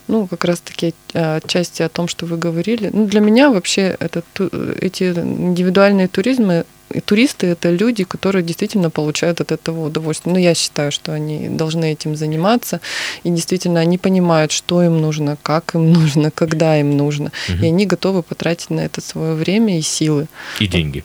Ну, 0.06 0.26
как 0.26 0.44
раз-таки 0.44 0.92
отчасти 1.14 1.82
о 1.82 1.88
том, 1.88 2.08
что 2.08 2.26
вы 2.26 2.36
говорили. 2.36 2.90
Ну, 2.92 3.06
для 3.06 3.20
меня 3.20 3.50
вообще 3.50 3.96
это, 3.98 4.22
эти 4.80 5.04
индивидуальные 5.04 6.08
туризмы 6.08 6.64
и 6.94 7.00
туристы 7.00 7.48
это 7.48 7.70
люди, 7.70 8.04
которые 8.04 8.42
действительно 8.42 8.90
получают 8.90 9.40
от 9.40 9.52
этого 9.52 9.86
удовольствие. 9.86 10.32
Но 10.32 10.38
ну, 10.38 10.44
я 10.44 10.54
считаю, 10.54 10.92
что 10.92 11.12
они 11.12 11.48
должны 11.48 11.92
этим 11.92 12.14
заниматься, 12.16 12.80
и 13.24 13.30
действительно 13.30 13.80
они 13.80 13.98
понимают, 13.98 14.52
что 14.52 14.82
им 14.82 15.00
нужно, 15.00 15.36
как 15.42 15.74
им 15.74 15.92
нужно, 15.92 16.30
когда 16.34 16.78
им 16.78 16.96
нужно, 16.96 17.32
угу. 17.48 17.64
и 17.64 17.66
они 17.66 17.86
готовы 17.86 18.22
потратить 18.22 18.70
на 18.70 18.80
это 18.80 19.00
свое 19.00 19.34
время 19.34 19.78
и 19.78 19.82
силы. 19.82 20.26
И 20.60 20.66
деньги. 20.66 21.04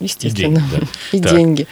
Естественно, 0.00 0.58
и 0.58 0.70
деньги. 0.70 0.88
Да. 1.12 1.16
И 1.16 1.20
деньги. 1.20 1.66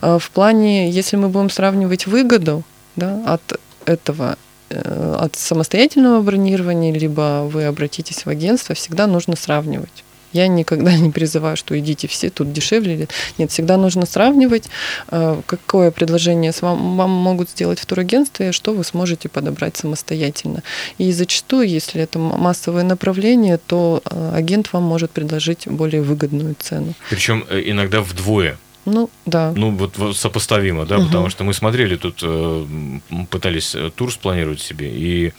А 0.00 0.18
в 0.18 0.30
плане, 0.30 0.90
если 0.90 1.16
мы 1.16 1.28
будем 1.28 1.48
сравнивать 1.48 2.06
выгоду 2.06 2.64
да, 2.96 3.22
от 3.24 3.60
этого 3.84 4.36
э, 4.68 5.16
от 5.18 5.36
самостоятельного 5.36 6.20
бронирования, 6.20 6.92
либо 6.92 7.48
вы 7.50 7.64
обратитесь 7.64 8.26
в 8.26 8.28
агентство, 8.28 8.74
всегда 8.74 9.06
нужно 9.06 9.36
сравнивать. 9.36 10.04
Я 10.32 10.48
никогда 10.48 10.94
не 10.96 11.10
призываю, 11.10 11.56
что 11.56 11.78
идите 11.78 12.08
все, 12.08 12.30
тут 12.30 12.52
дешевле. 12.52 13.08
Нет, 13.38 13.50
всегда 13.50 13.76
нужно 13.76 14.06
сравнивать, 14.06 14.68
э, 15.10 15.40
какое 15.46 15.90
предложение 15.90 16.52
вам, 16.60 16.96
вам 16.96 17.10
могут 17.10 17.50
сделать 17.50 17.78
в 17.78 17.86
турагентстве, 17.86 18.52
что 18.52 18.72
вы 18.72 18.84
сможете 18.84 19.28
подобрать 19.28 19.76
самостоятельно. 19.76 20.62
И 20.98 21.12
зачастую, 21.12 21.68
если 21.68 22.02
это 22.02 22.18
массовое 22.18 22.84
направление, 22.84 23.58
то 23.58 24.02
э, 24.04 24.32
агент 24.34 24.72
вам 24.72 24.82
может 24.82 25.10
предложить 25.10 25.66
более 25.66 26.02
выгодную 26.02 26.54
цену. 26.58 26.94
Причем 27.10 27.44
э, 27.48 27.62
иногда 27.66 28.00
вдвое. 28.00 28.58
Ну, 28.84 29.10
да. 29.26 29.52
Ну, 29.54 29.70
вот 29.70 30.16
сопоставимо, 30.16 30.86
да, 30.86 30.96
угу. 30.96 31.06
потому 31.06 31.28
что 31.28 31.44
мы 31.44 31.52
смотрели 31.52 31.96
тут, 31.96 32.24
пытались 33.28 33.76
тур 33.96 34.10
спланировать 34.10 34.62
себе, 34.62 34.90
и 34.90 35.32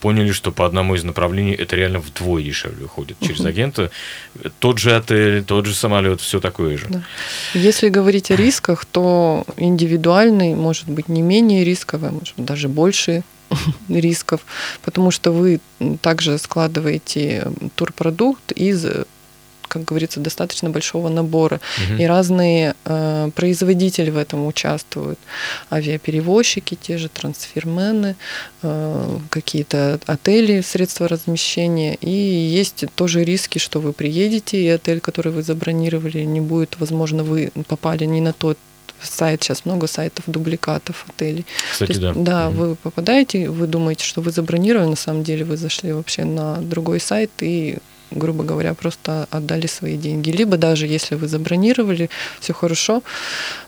поняли, 0.00 0.32
что 0.32 0.52
по 0.52 0.66
одному 0.66 0.94
из 0.94 1.04
направлений 1.04 1.54
это 1.54 1.76
реально 1.76 1.98
вдвое 1.98 2.42
дешевле 2.42 2.86
уходит 2.86 3.16
через 3.20 3.40
угу. 3.40 3.48
агента. 3.48 3.90
Тот 4.58 4.78
же 4.78 4.96
отель, 4.96 5.44
тот 5.44 5.66
же 5.66 5.74
самолет, 5.74 6.20
все 6.20 6.40
такое 6.40 6.78
же. 6.78 6.86
Да. 6.88 7.02
Если 7.54 7.88
говорить 7.88 8.30
о 8.30 8.36
рисках, 8.36 8.84
то 8.84 9.44
индивидуальный 9.56 10.54
может 10.54 10.88
быть 10.88 11.08
не 11.08 11.22
менее 11.22 11.64
рисковый, 11.64 12.10
может 12.10 12.34
быть 12.36 12.46
даже 12.46 12.68
больше 12.68 13.22
рисков, 13.88 14.40
потому 14.82 15.10
что 15.10 15.32
вы 15.32 15.60
также 16.00 16.38
складываете 16.38 17.50
турпродукт 17.74 18.52
из 18.52 18.86
как 19.68 19.84
говорится, 19.84 20.20
достаточно 20.20 20.70
большого 20.70 21.08
набора. 21.08 21.60
Угу. 21.76 22.02
И 22.02 22.06
разные 22.06 22.74
э, 22.84 23.30
производители 23.34 24.10
в 24.10 24.16
этом 24.16 24.46
участвуют. 24.46 25.18
Авиаперевозчики, 25.70 26.74
те 26.80 26.98
же 26.98 27.08
трансфермены, 27.08 28.16
э, 28.62 29.18
какие-то 29.30 30.00
отели, 30.06 30.60
средства 30.60 31.08
размещения. 31.08 31.94
И 32.00 32.10
есть 32.10 32.84
тоже 32.94 33.24
риски, 33.24 33.58
что 33.58 33.80
вы 33.80 33.92
приедете, 33.92 34.62
и 34.62 34.68
отель, 34.68 35.00
который 35.00 35.32
вы 35.32 35.42
забронировали, 35.42 36.24
не 36.24 36.40
будет, 36.40 36.76
возможно, 36.78 37.22
вы 37.22 37.52
попали 37.68 38.04
не 38.04 38.20
на 38.20 38.32
тот 38.32 38.58
сайт, 39.02 39.42
сейчас 39.42 39.64
много 39.64 39.86
сайтов, 39.86 40.24
дубликатов 40.26 41.06
отелей. 41.08 41.46
Кстати, 41.70 41.90
есть, 41.90 42.00
да. 42.00 42.12
Да, 42.16 42.48
угу. 42.48 42.56
вы 42.56 42.76
попадаете, 42.76 43.48
вы 43.48 43.66
думаете, 43.66 44.04
что 44.04 44.20
вы 44.20 44.30
забронировали, 44.30 44.88
на 44.90 44.96
самом 44.96 45.22
деле 45.22 45.44
вы 45.44 45.56
зашли 45.56 45.92
вообще 45.92 46.24
на 46.24 46.56
другой 46.56 47.00
сайт 47.00 47.30
и 47.40 47.78
грубо 48.10 48.44
говоря, 48.44 48.74
просто 48.74 49.28
отдали 49.30 49.66
свои 49.66 49.96
деньги. 49.96 50.30
Либо 50.30 50.56
даже 50.56 50.86
если 50.86 51.14
вы 51.14 51.28
забронировали, 51.28 52.10
все 52.40 52.52
хорошо, 52.52 53.02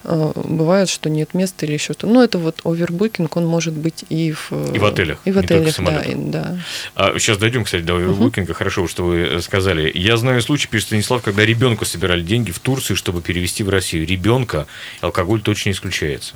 э, 0.05 0.33
бывает, 0.35 0.89
что 0.89 1.11
нет 1.11 1.35
места 1.35 1.67
или 1.67 1.75
еще 1.75 1.93
что-то. 1.93 2.07
Ну, 2.07 2.23
это 2.23 2.39
вот 2.39 2.61
овербукинг, 2.65 3.37
он 3.37 3.47
может 3.47 3.75
быть 3.75 4.05
и 4.09 4.33
в... 4.33 4.53
И 4.75 4.79
в 4.79 4.85
отелях. 4.85 5.19
И 5.25 5.33
в 5.33 5.39
отелях, 5.39 5.77
да, 5.79 6.03
и, 6.03 6.15
да. 6.15 6.59
А 6.95 7.19
сейчас 7.19 7.39
дойдем, 7.39 7.65
кстати, 7.65 7.83
до 7.83 7.97
овербукинга. 7.97 8.51
Угу. 8.51 8.59
Хорошо, 8.59 8.89
что 8.89 9.05
вы 9.05 9.41
сказали. 9.43 9.91
Я 9.95 10.17
знаю 10.17 10.41
случай, 10.43 10.69
пишет 10.69 10.89
Станислав, 10.89 11.23
когда 11.23 11.45
ребенку 11.45 11.85
собирали 11.85 12.23
деньги 12.23 12.51
в 12.51 12.59
Турции, 12.59 12.95
чтобы 12.95 13.21
перевести 13.23 13.63
в 13.63 13.69
Россию. 13.69 14.07
Ребенка 14.07 14.67
алкоголь 15.01 15.43
точно 15.43 15.71
исключается. 15.71 16.35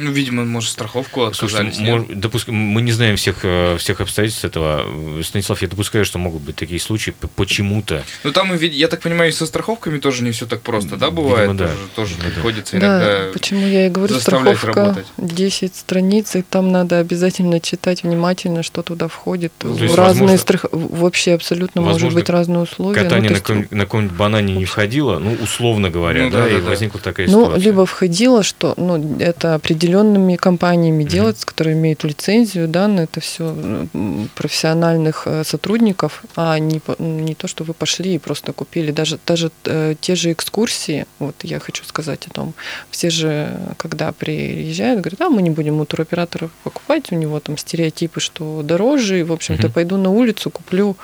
Ну, 0.00 0.10
видимо, 0.12 0.44
может, 0.44 0.70
страховку 0.70 1.24
отказались. 1.24 1.74
Слушайте, 1.76 1.92
мож, 1.92 2.02
допуск... 2.08 2.48
Мы 2.48 2.82
не 2.82 2.92
знаем 2.92 3.16
всех, 3.16 3.40
э, 3.42 3.76
всех 3.78 4.00
обстоятельств 4.00 4.44
этого. 4.44 5.22
Станислав, 5.22 5.60
я 5.62 5.68
допускаю, 5.68 6.04
что 6.04 6.18
могут 6.18 6.42
быть 6.42 6.56
такие 6.56 6.80
случаи 6.80 7.14
почему-то. 7.36 8.02
Ну, 8.24 8.32
там, 8.32 8.54
я 8.56 8.88
так 8.88 9.00
понимаю, 9.00 9.30
и 9.30 9.32
со 9.32 9.46
страховками 9.46 9.98
тоже 9.98 10.22
не 10.24 10.30
все 10.30 10.46
так 10.46 10.62
просто, 10.62 10.96
да, 10.96 11.10
бывает? 11.10 11.50
Видимо, 11.50 11.54
да. 11.54 11.66
Тоже, 11.94 12.12
тоже 12.12 12.14
да. 12.16 12.30
приходится 12.30 12.76
иногда 12.76 12.98
Да, 12.98 13.32
почему 13.32 13.66
я 13.66 13.86
и 13.86 13.90
говорю, 13.90 14.14
страховка 14.14 14.66
работать. 14.66 15.06
10 15.18 15.76
страниц, 15.76 16.36
и 16.36 16.42
там 16.42 16.72
надо 16.72 16.98
обязательно 16.98 17.60
читать 17.60 18.02
внимательно, 18.02 18.62
что 18.62 18.82
туда 18.82 19.08
входит. 19.08 19.52
Ну, 19.62 19.74
разные 19.74 19.96
возможно, 19.96 20.38
страх... 20.38 20.64
Вообще 20.72 21.34
абсолютно 21.34 21.82
возможно, 21.82 22.06
может 22.06 22.18
быть 22.18 22.30
разные 22.30 22.60
условия. 22.60 23.02
Катание 23.02 23.30
ну, 23.30 23.36
на, 23.36 23.40
каком- 23.40 23.66
на 23.70 23.84
каком-нибудь 23.84 24.16
банане 24.16 24.54
не 24.54 24.64
входило, 24.64 25.18
ну, 25.18 25.36
условно 25.42 25.90
говоря, 25.90 26.24
ну, 26.24 26.30
да, 26.30 26.44
да, 26.44 26.48
и 26.48 26.60
да. 26.60 26.68
возникла 26.68 27.00
такая 27.00 27.26
ну, 27.26 27.32
ситуация. 27.32 27.58
Ну, 27.58 27.64
либо 27.64 27.86
входило, 27.86 28.42
что, 28.42 28.74
ну, 28.76 29.18
это 29.18 29.54
определенно 29.54 29.89
определенными 29.90 30.36
компаниями 30.36 31.02
mm-hmm. 31.02 31.08
делается, 31.08 31.46
которые 31.46 31.74
имеют 31.74 32.04
лицензию, 32.04 32.68
да, 32.68 32.88
на 32.88 33.00
это 33.00 33.20
все 33.20 33.86
профессиональных 34.34 35.22
э, 35.26 35.44
сотрудников, 35.44 36.22
а 36.36 36.58
не, 36.58 36.80
не 36.98 37.34
то, 37.34 37.48
что 37.48 37.64
вы 37.64 37.74
пошли 37.74 38.14
и 38.14 38.18
просто 38.18 38.52
купили. 38.52 38.92
Даже, 38.92 39.18
даже 39.26 39.50
э, 39.64 39.94
те 40.00 40.14
же 40.14 40.32
экскурсии, 40.32 41.06
вот 41.18 41.34
я 41.42 41.58
хочу 41.58 41.84
сказать 41.84 42.26
о 42.28 42.30
том, 42.30 42.54
все 42.90 43.10
же, 43.10 43.58
когда 43.76 44.12
приезжают, 44.12 45.00
говорят, 45.00 45.20
а 45.20 45.30
мы 45.30 45.42
не 45.42 45.50
будем 45.50 45.80
у 45.80 45.84
туроператора 45.84 46.50
покупать, 46.64 47.12
у 47.12 47.16
него 47.16 47.40
там 47.40 47.56
стереотипы, 47.58 48.20
что 48.20 48.62
дороже, 48.62 49.20
и, 49.20 49.22
в 49.22 49.32
общем-то, 49.32 49.66
mm-hmm. 49.66 49.72
пойду 49.72 49.96
на 49.96 50.10
улицу, 50.10 50.50
куплю 50.50 50.96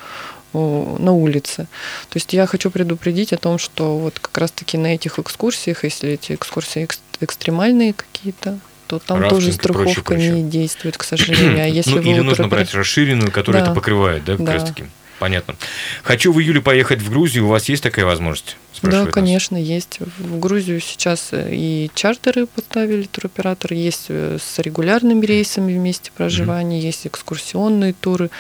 на 0.53 1.12
улице. 1.12 1.66
То 2.09 2.16
есть 2.16 2.33
я 2.33 2.46
хочу 2.46 2.70
предупредить 2.70 3.35
о 3.35 3.37
том, 3.37 3.59
что 3.59 3.99
вот 3.99 4.18
как 4.18 4.38
раз-таки 4.38 4.79
на 4.79 4.94
этих 4.94 5.18
экскурсиях, 5.18 5.85
если 5.85 6.12
эти 6.12 6.33
экскурсии 6.33 6.88
экстремальные 7.20 7.92
какие-то, 7.92 8.59
то 8.87 8.99
там 8.99 9.20
Рафтинг 9.20 9.40
тоже 9.40 9.53
страховка 9.53 9.85
прочее, 9.85 10.05
прочее. 10.05 10.42
не 10.42 10.51
действует, 10.51 10.96
к 10.96 11.03
сожалению. 11.05 11.64
А 11.64 11.66
если 11.66 11.90
ну, 11.90 12.01
или 12.01 12.20
нужно 12.20 12.49
брать 12.49 12.72
расширенную, 12.75 13.31
которая 13.31 13.62
да. 13.62 13.70
это 13.70 13.75
покрывает, 13.75 14.25
да, 14.25 14.37
как 14.37 14.46
да. 14.46 14.53
раз 14.55 14.64
таки. 14.64 14.85
Понятно. 15.18 15.57
Хочу 16.02 16.33
в 16.33 16.40
июле 16.40 16.61
поехать 16.61 17.00
в 17.00 17.11
Грузию. 17.11 17.46
У 17.46 17.48
вас 17.48 17.68
есть 17.68 17.83
такая 17.83 18.05
возможность? 18.05 18.57
Да, 18.83 19.07
конечно, 19.07 19.57
нас. 19.59 19.66
есть. 19.66 19.98
В 20.18 20.38
Грузию 20.38 20.81
сейчас 20.81 21.29
э, 21.33 21.48
и 21.50 21.90
чартеры 21.94 22.46
поставили 22.46 23.05
туроператоры, 23.05 23.74
есть 23.74 24.07
э, 24.09 24.38
с 24.40 24.59
регулярными 24.59 25.24
рейсами 25.24 25.72
вместе 25.72 26.11
проживания, 26.14 26.79
mm-hmm. 26.79 26.87
есть 26.87 27.07
экскурсионные 27.07 27.94
туры 27.94 28.31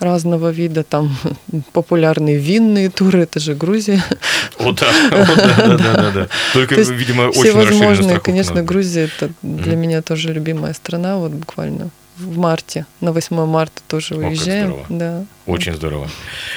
разного 0.00 0.50
вида, 0.50 0.84
там 0.84 1.16
популярные 1.72 2.38
винные 2.38 2.90
туры, 2.90 3.20
это 3.20 3.40
же 3.40 3.54
Грузия. 3.54 4.02
О, 4.58 4.72
да, 4.72 4.90
да, 5.10 5.76
да, 5.76 6.10
да. 6.10 6.28
Только, 6.52 6.76
видимо, 6.76 7.28
очень 7.28 7.42
Всевозможные, 7.42 8.20
конечно, 8.20 8.62
Грузия 8.62 9.10
это 9.14 9.32
для 9.42 9.76
меня 9.76 10.02
тоже 10.02 10.32
любимая 10.32 10.72
страна, 10.72 11.18
вот 11.18 11.32
буквально 11.32 11.90
в 12.16 12.38
марте, 12.38 12.86
на 13.00 13.12
8 13.12 13.44
марта 13.46 13.82
тоже 13.86 14.14
уезжаем. 14.14 14.72
О, 14.72 14.86
да. 14.88 15.24
Очень 15.46 15.74
здорово. 15.74 16.08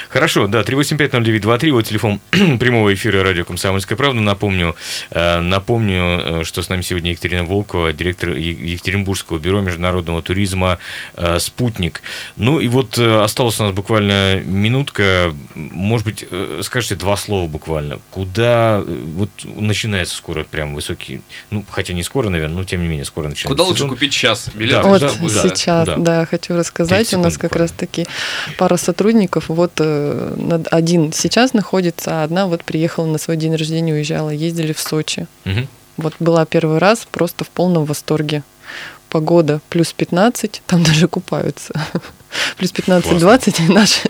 Хорошо, 0.08 0.46
да, 0.46 0.62
3850923, 0.62 1.72
вот 1.72 1.86
телефон 1.86 2.20
прямого 2.30 2.94
эфира 2.94 3.22
радио 3.22 3.44
«Комсомольская 3.44 3.98
правда». 3.98 4.20
Напомню, 4.22 4.76
э, 5.10 5.40
напомню, 5.40 6.40
э, 6.40 6.44
что 6.44 6.62
с 6.62 6.70
нами 6.70 6.80
сегодня 6.80 7.10
Екатерина 7.10 7.44
Волкова, 7.44 7.92
директор 7.92 8.30
Екатеринбургского 8.30 9.38
бюро 9.38 9.60
международного 9.60 10.22
туризма 10.22 10.78
э, 11.16 11.38
«Спутник». 11.38 12.00
Ну 12.36 12.60
и 12.60 12.68
вот 12.68 12.98
осталась 12.98 13.60
у 13.60 13.64
нас 13.64 13.74
буквально 13.74 14.40
минутка. 14.40 15.34
Может 15.54 16.06
быть, 16.06 16.24
скажите 16.62 16.94
два 16.94 17.18
слова 17.18 17.46
буквально. 17.46 17.98
Куда 18.10 18.82
вот 18.86 19.28
начинается 19.44 20.16
скоро 20.16 20.44
прям 20.44 20.74
высокий, 20.74 21.20
ну, 21.50 21.62
хотя 21.70 21.92
не 21.92 22.02
скоро, 22.02 22.30
наверное, 22.30 22.56
но 22.56 22.64
тем 22.64 22.80
не 22.80 22.88
менее 22.88 23.04
скоро 23.04 23.28
начинается 23.28 23.48
Куда 23.48 23.64
лучше 23.64 23.86
купить 23.86 24.14
сейчас 24.14 24.48
билет? 24.54 24.80
Да, 24.80 24.88
вот 24.88 25.00
да, 25.02 25.08
сейчас, 25.10 25.86
да, 25.86 25.96
да, 25.96 26.24
хочу 26.24 26.56
рассказать. 26.56 27.12
У 27.12 27.18
нас 27.18 27.36
как 27.36 27.54
раз-таки 27.54 28.06
пара 28.56 28.77
сотрудников. 28.78 29.48
Вот 29.48 29.72
э, 29.78 30.62
один 30.70 31.12
сейчас 31.12 31.52
находится, 31.52 32.22
а 32.22 32.24
одна 32.24 32.46
вот 32.46 32.64
приехала 32.64 33.06
на 33.06 33.18
свой 33.18 33.36
день 33.36 33.54
рождения, 33.54 33.92
уезжала, 33.92 34.30
ездили 34.30 34.72
в 34.72 34.80
Сочи. 34.80 35.26
Угу. 35.44 35.66
Вот 35.98 36.14
была 36.20 36.46
первый 36.46 36.78
раз, 36.78 37.06
просто 37.10 37.44
в 37.44 37.50
полном 37.50 37.84
восторге. 37.84 38.42
Погода 39.08 39.60
плюс 39.68 39.92
15, 39.92 40.62
там 40.66 40.82
даже 40.84 41.08
купаются. 41.08 41.74
Плюс 42.56 42.72
15-20, 42.72 43.66
и 43.68 43.72
наши 43.72 44.00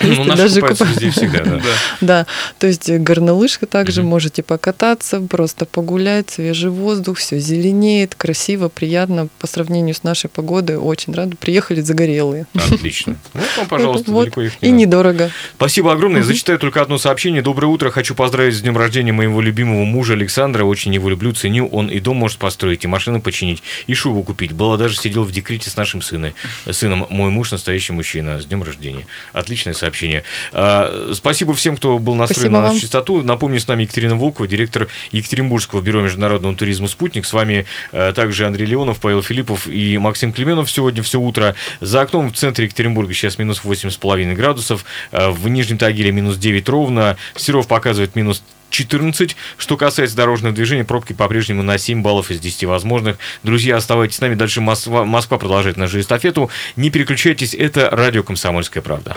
Ну, 0.00 0.24
наши 0.24 0.36
даже 0.42 0.60
купаются 0.60 0.84
купаются. 0.86 1.10
всегда, 1.20 1.44
да. 1.44 1.60
Да, 2.00 2.26
то 2.58 2.66
есть 2.66 2.90
горнолыжка 2.90 3.66
также 3.66 4.02
можете 4.02 4.42
покататься, 4.42 5.20
просто 5.20 5.64
погулять, 5.64 6.30
свежий 6.30 6.70
воздух, 6.70 7.18
все 7.18 7.38
зеленеет, 7.38 8.14
красиво, 8.14 8.68
приятно 8.68 9.28
по 9.38 9.46
сравнению 9.46 9.94
с 9.94 10.02
нашей 10.02 10.28
погодой. 10.28 10.76
Очень 10.76 11.14
рада. 11.14 11.36
Приехали 11.36 11.80
загорелые. 11.80 12.46
Отлично. 12.54 13.16
Вот 13.34 13.44
вам, 13.56 13.66
пожалуйста, 13.68 14.10
Вот. 14.10 14.22
далеко 14.24 14.42
их 14.42 14.62
не 14.62 14.68
И 14.68 14.72
надо. 14.72 14.80
недорого. 14.82 15.30
Спасибо 15.56 15.92
огромное. 15.92 16.22
Зачитаю 16.22 16.58
только 16.58 16.80
одно 16.82 16.98
сообщение. 16.98 17.42
Доброе 17.42 17.66
утро. 17.68 17.90
Хочу 17.90 18.14
поздравить 18.14 18.54
с 18.56 18.60
днем 18.60 18.76
рождения 18.78 19.12
моего 19.12 19.40
любимого 19.40 19.84
мужа 19.84 20.12
Александра. 20.14 20.64
Очень 20.64 20.94
его 20.94 21.08
люблю, 21.08 21.32
ценю. 21.32 21.66
Он 21.68 21.88
и 21.88 22.00
дом 22.00 22.16
может 22.16 22.38
построить, 22.38 22.84
и 22.84 22.86
машину 22.88 23.20
починить, 23.20 23.62
и 23.86 23.94
шубу 23.94 24.22
купить. 24.22 24.52
Было 24.52 24.78
даже 24.78 24.96
сидел 24.96 25.24
в 25.24 25.32
декрете 25.32 25.70
с 25.70 25.76
нашим 25.76 26.00
сыном. 26.02 26.32
Сыном 26.70 27.06
мой 27.10 27.30
муж 27.30 27.50
настоящий 27.54 27.92
мужчина. 27.92 28.40
С 28.40 28.46
днем 28.46 28.62
рождения. 28.62 29.06
Отличное 29.32 29.74
сообщение. 29.74 30.24
А, 30.52 31.12
Спасибо 31.14 31.54
всем, 31.54 31.76
кто 31.76 31.98
был 31.98 32.14
настроен 32.14 32.50
Спасибо 32.50 32.60
на 32.60 32.68
нашу 32.68 32.80
частоту. 32.80 33.22
Напомню, 33.22 33.58
с 33.60 33.68
нами 33.68 33.82
Екатерина 33.82 34.16
Волкова, 34.16 34.46
директор 34.46 34.88
Екатеринбургского 35.12 35.80
бюро 35.80 36.02
международного 36.02 36.54
туризма 36.54 36.88
«Спутник». 36.88 37.24
С 37.24 37.32
вами 37.32 37.66
э, 37.92 38.12
также 38.14 38.46
Андрей 38.46 38.66
Леонов, 38.66 39.00
Павел 39.00 39.22
Филиппов 39.22 39.66
и 39.66 39.98
Максим 39.98 40.32
Клеменов 40.32 40.70
сегодня 40.70 41.02
все 41.02 41.20
утро. 41.20 41.54
За 41.80 42.02
окном 42.02 42.32
в 42.32 42.36
центре 42.36 42.66
Екатеринбурга 42.66 43.12
сейчас 43.14 43.38
минус 43.38 43.60
8,5 43.64 44.34
градусов. 44.34 44.84
Э, 45.12 45.30
В 45.30 45.48
Нижнем 45.48 45.78
Тагиле 45.78 46.12
минус 46.12 46.36
9 46.36 46.68
ровно. 46.68 47.16
Серов 47.36 47.68
показывает 47.68 48.16
минус 48.16 48.42
14. 48.74 49.36
Что 49.56 49.76
касается 49.76 50.16
дорожного 50.16 50.54
движения, 50.54 50.84
пробки 50.84 51.12
по-прежнему 51.12 51.62
на 51.62 51.78
7 51.78 52.02
баллов 52.02 52.30
из 52.30 52.40
10 52.40 52.64
возможных. 52.64 53.18
Друзья, 53.42 53.76
оставайтесь 53.76 54.16
с 54.16 54.20
нами. 54.20 54.34
Дальше 54.34 54.60
Москва, 54.60 55.04
Москва 55.04 55.38
продолжает 55.38 55.76
нашу 55.76 56.00
эстафету. 56.00 56.50
Не 56.76 56.90
переключайтесь, 56.90 57.54
это 57.54 57.88
радио 57.90 58.22
«Комсомольская 58.22 58.82
правда». 58.82 59.16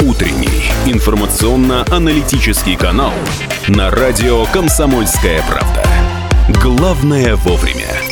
Утренний 0.00 0.70
информационно-аналитический 0.86 2.76
канал 2.76 3.12
на 3.68 3.90
радио 3.90 4.44
«Комсомольская 4.46 5.42
правда». 5.42 5.84
Главное 6.62 7.36
вовремя. 7.36 8.05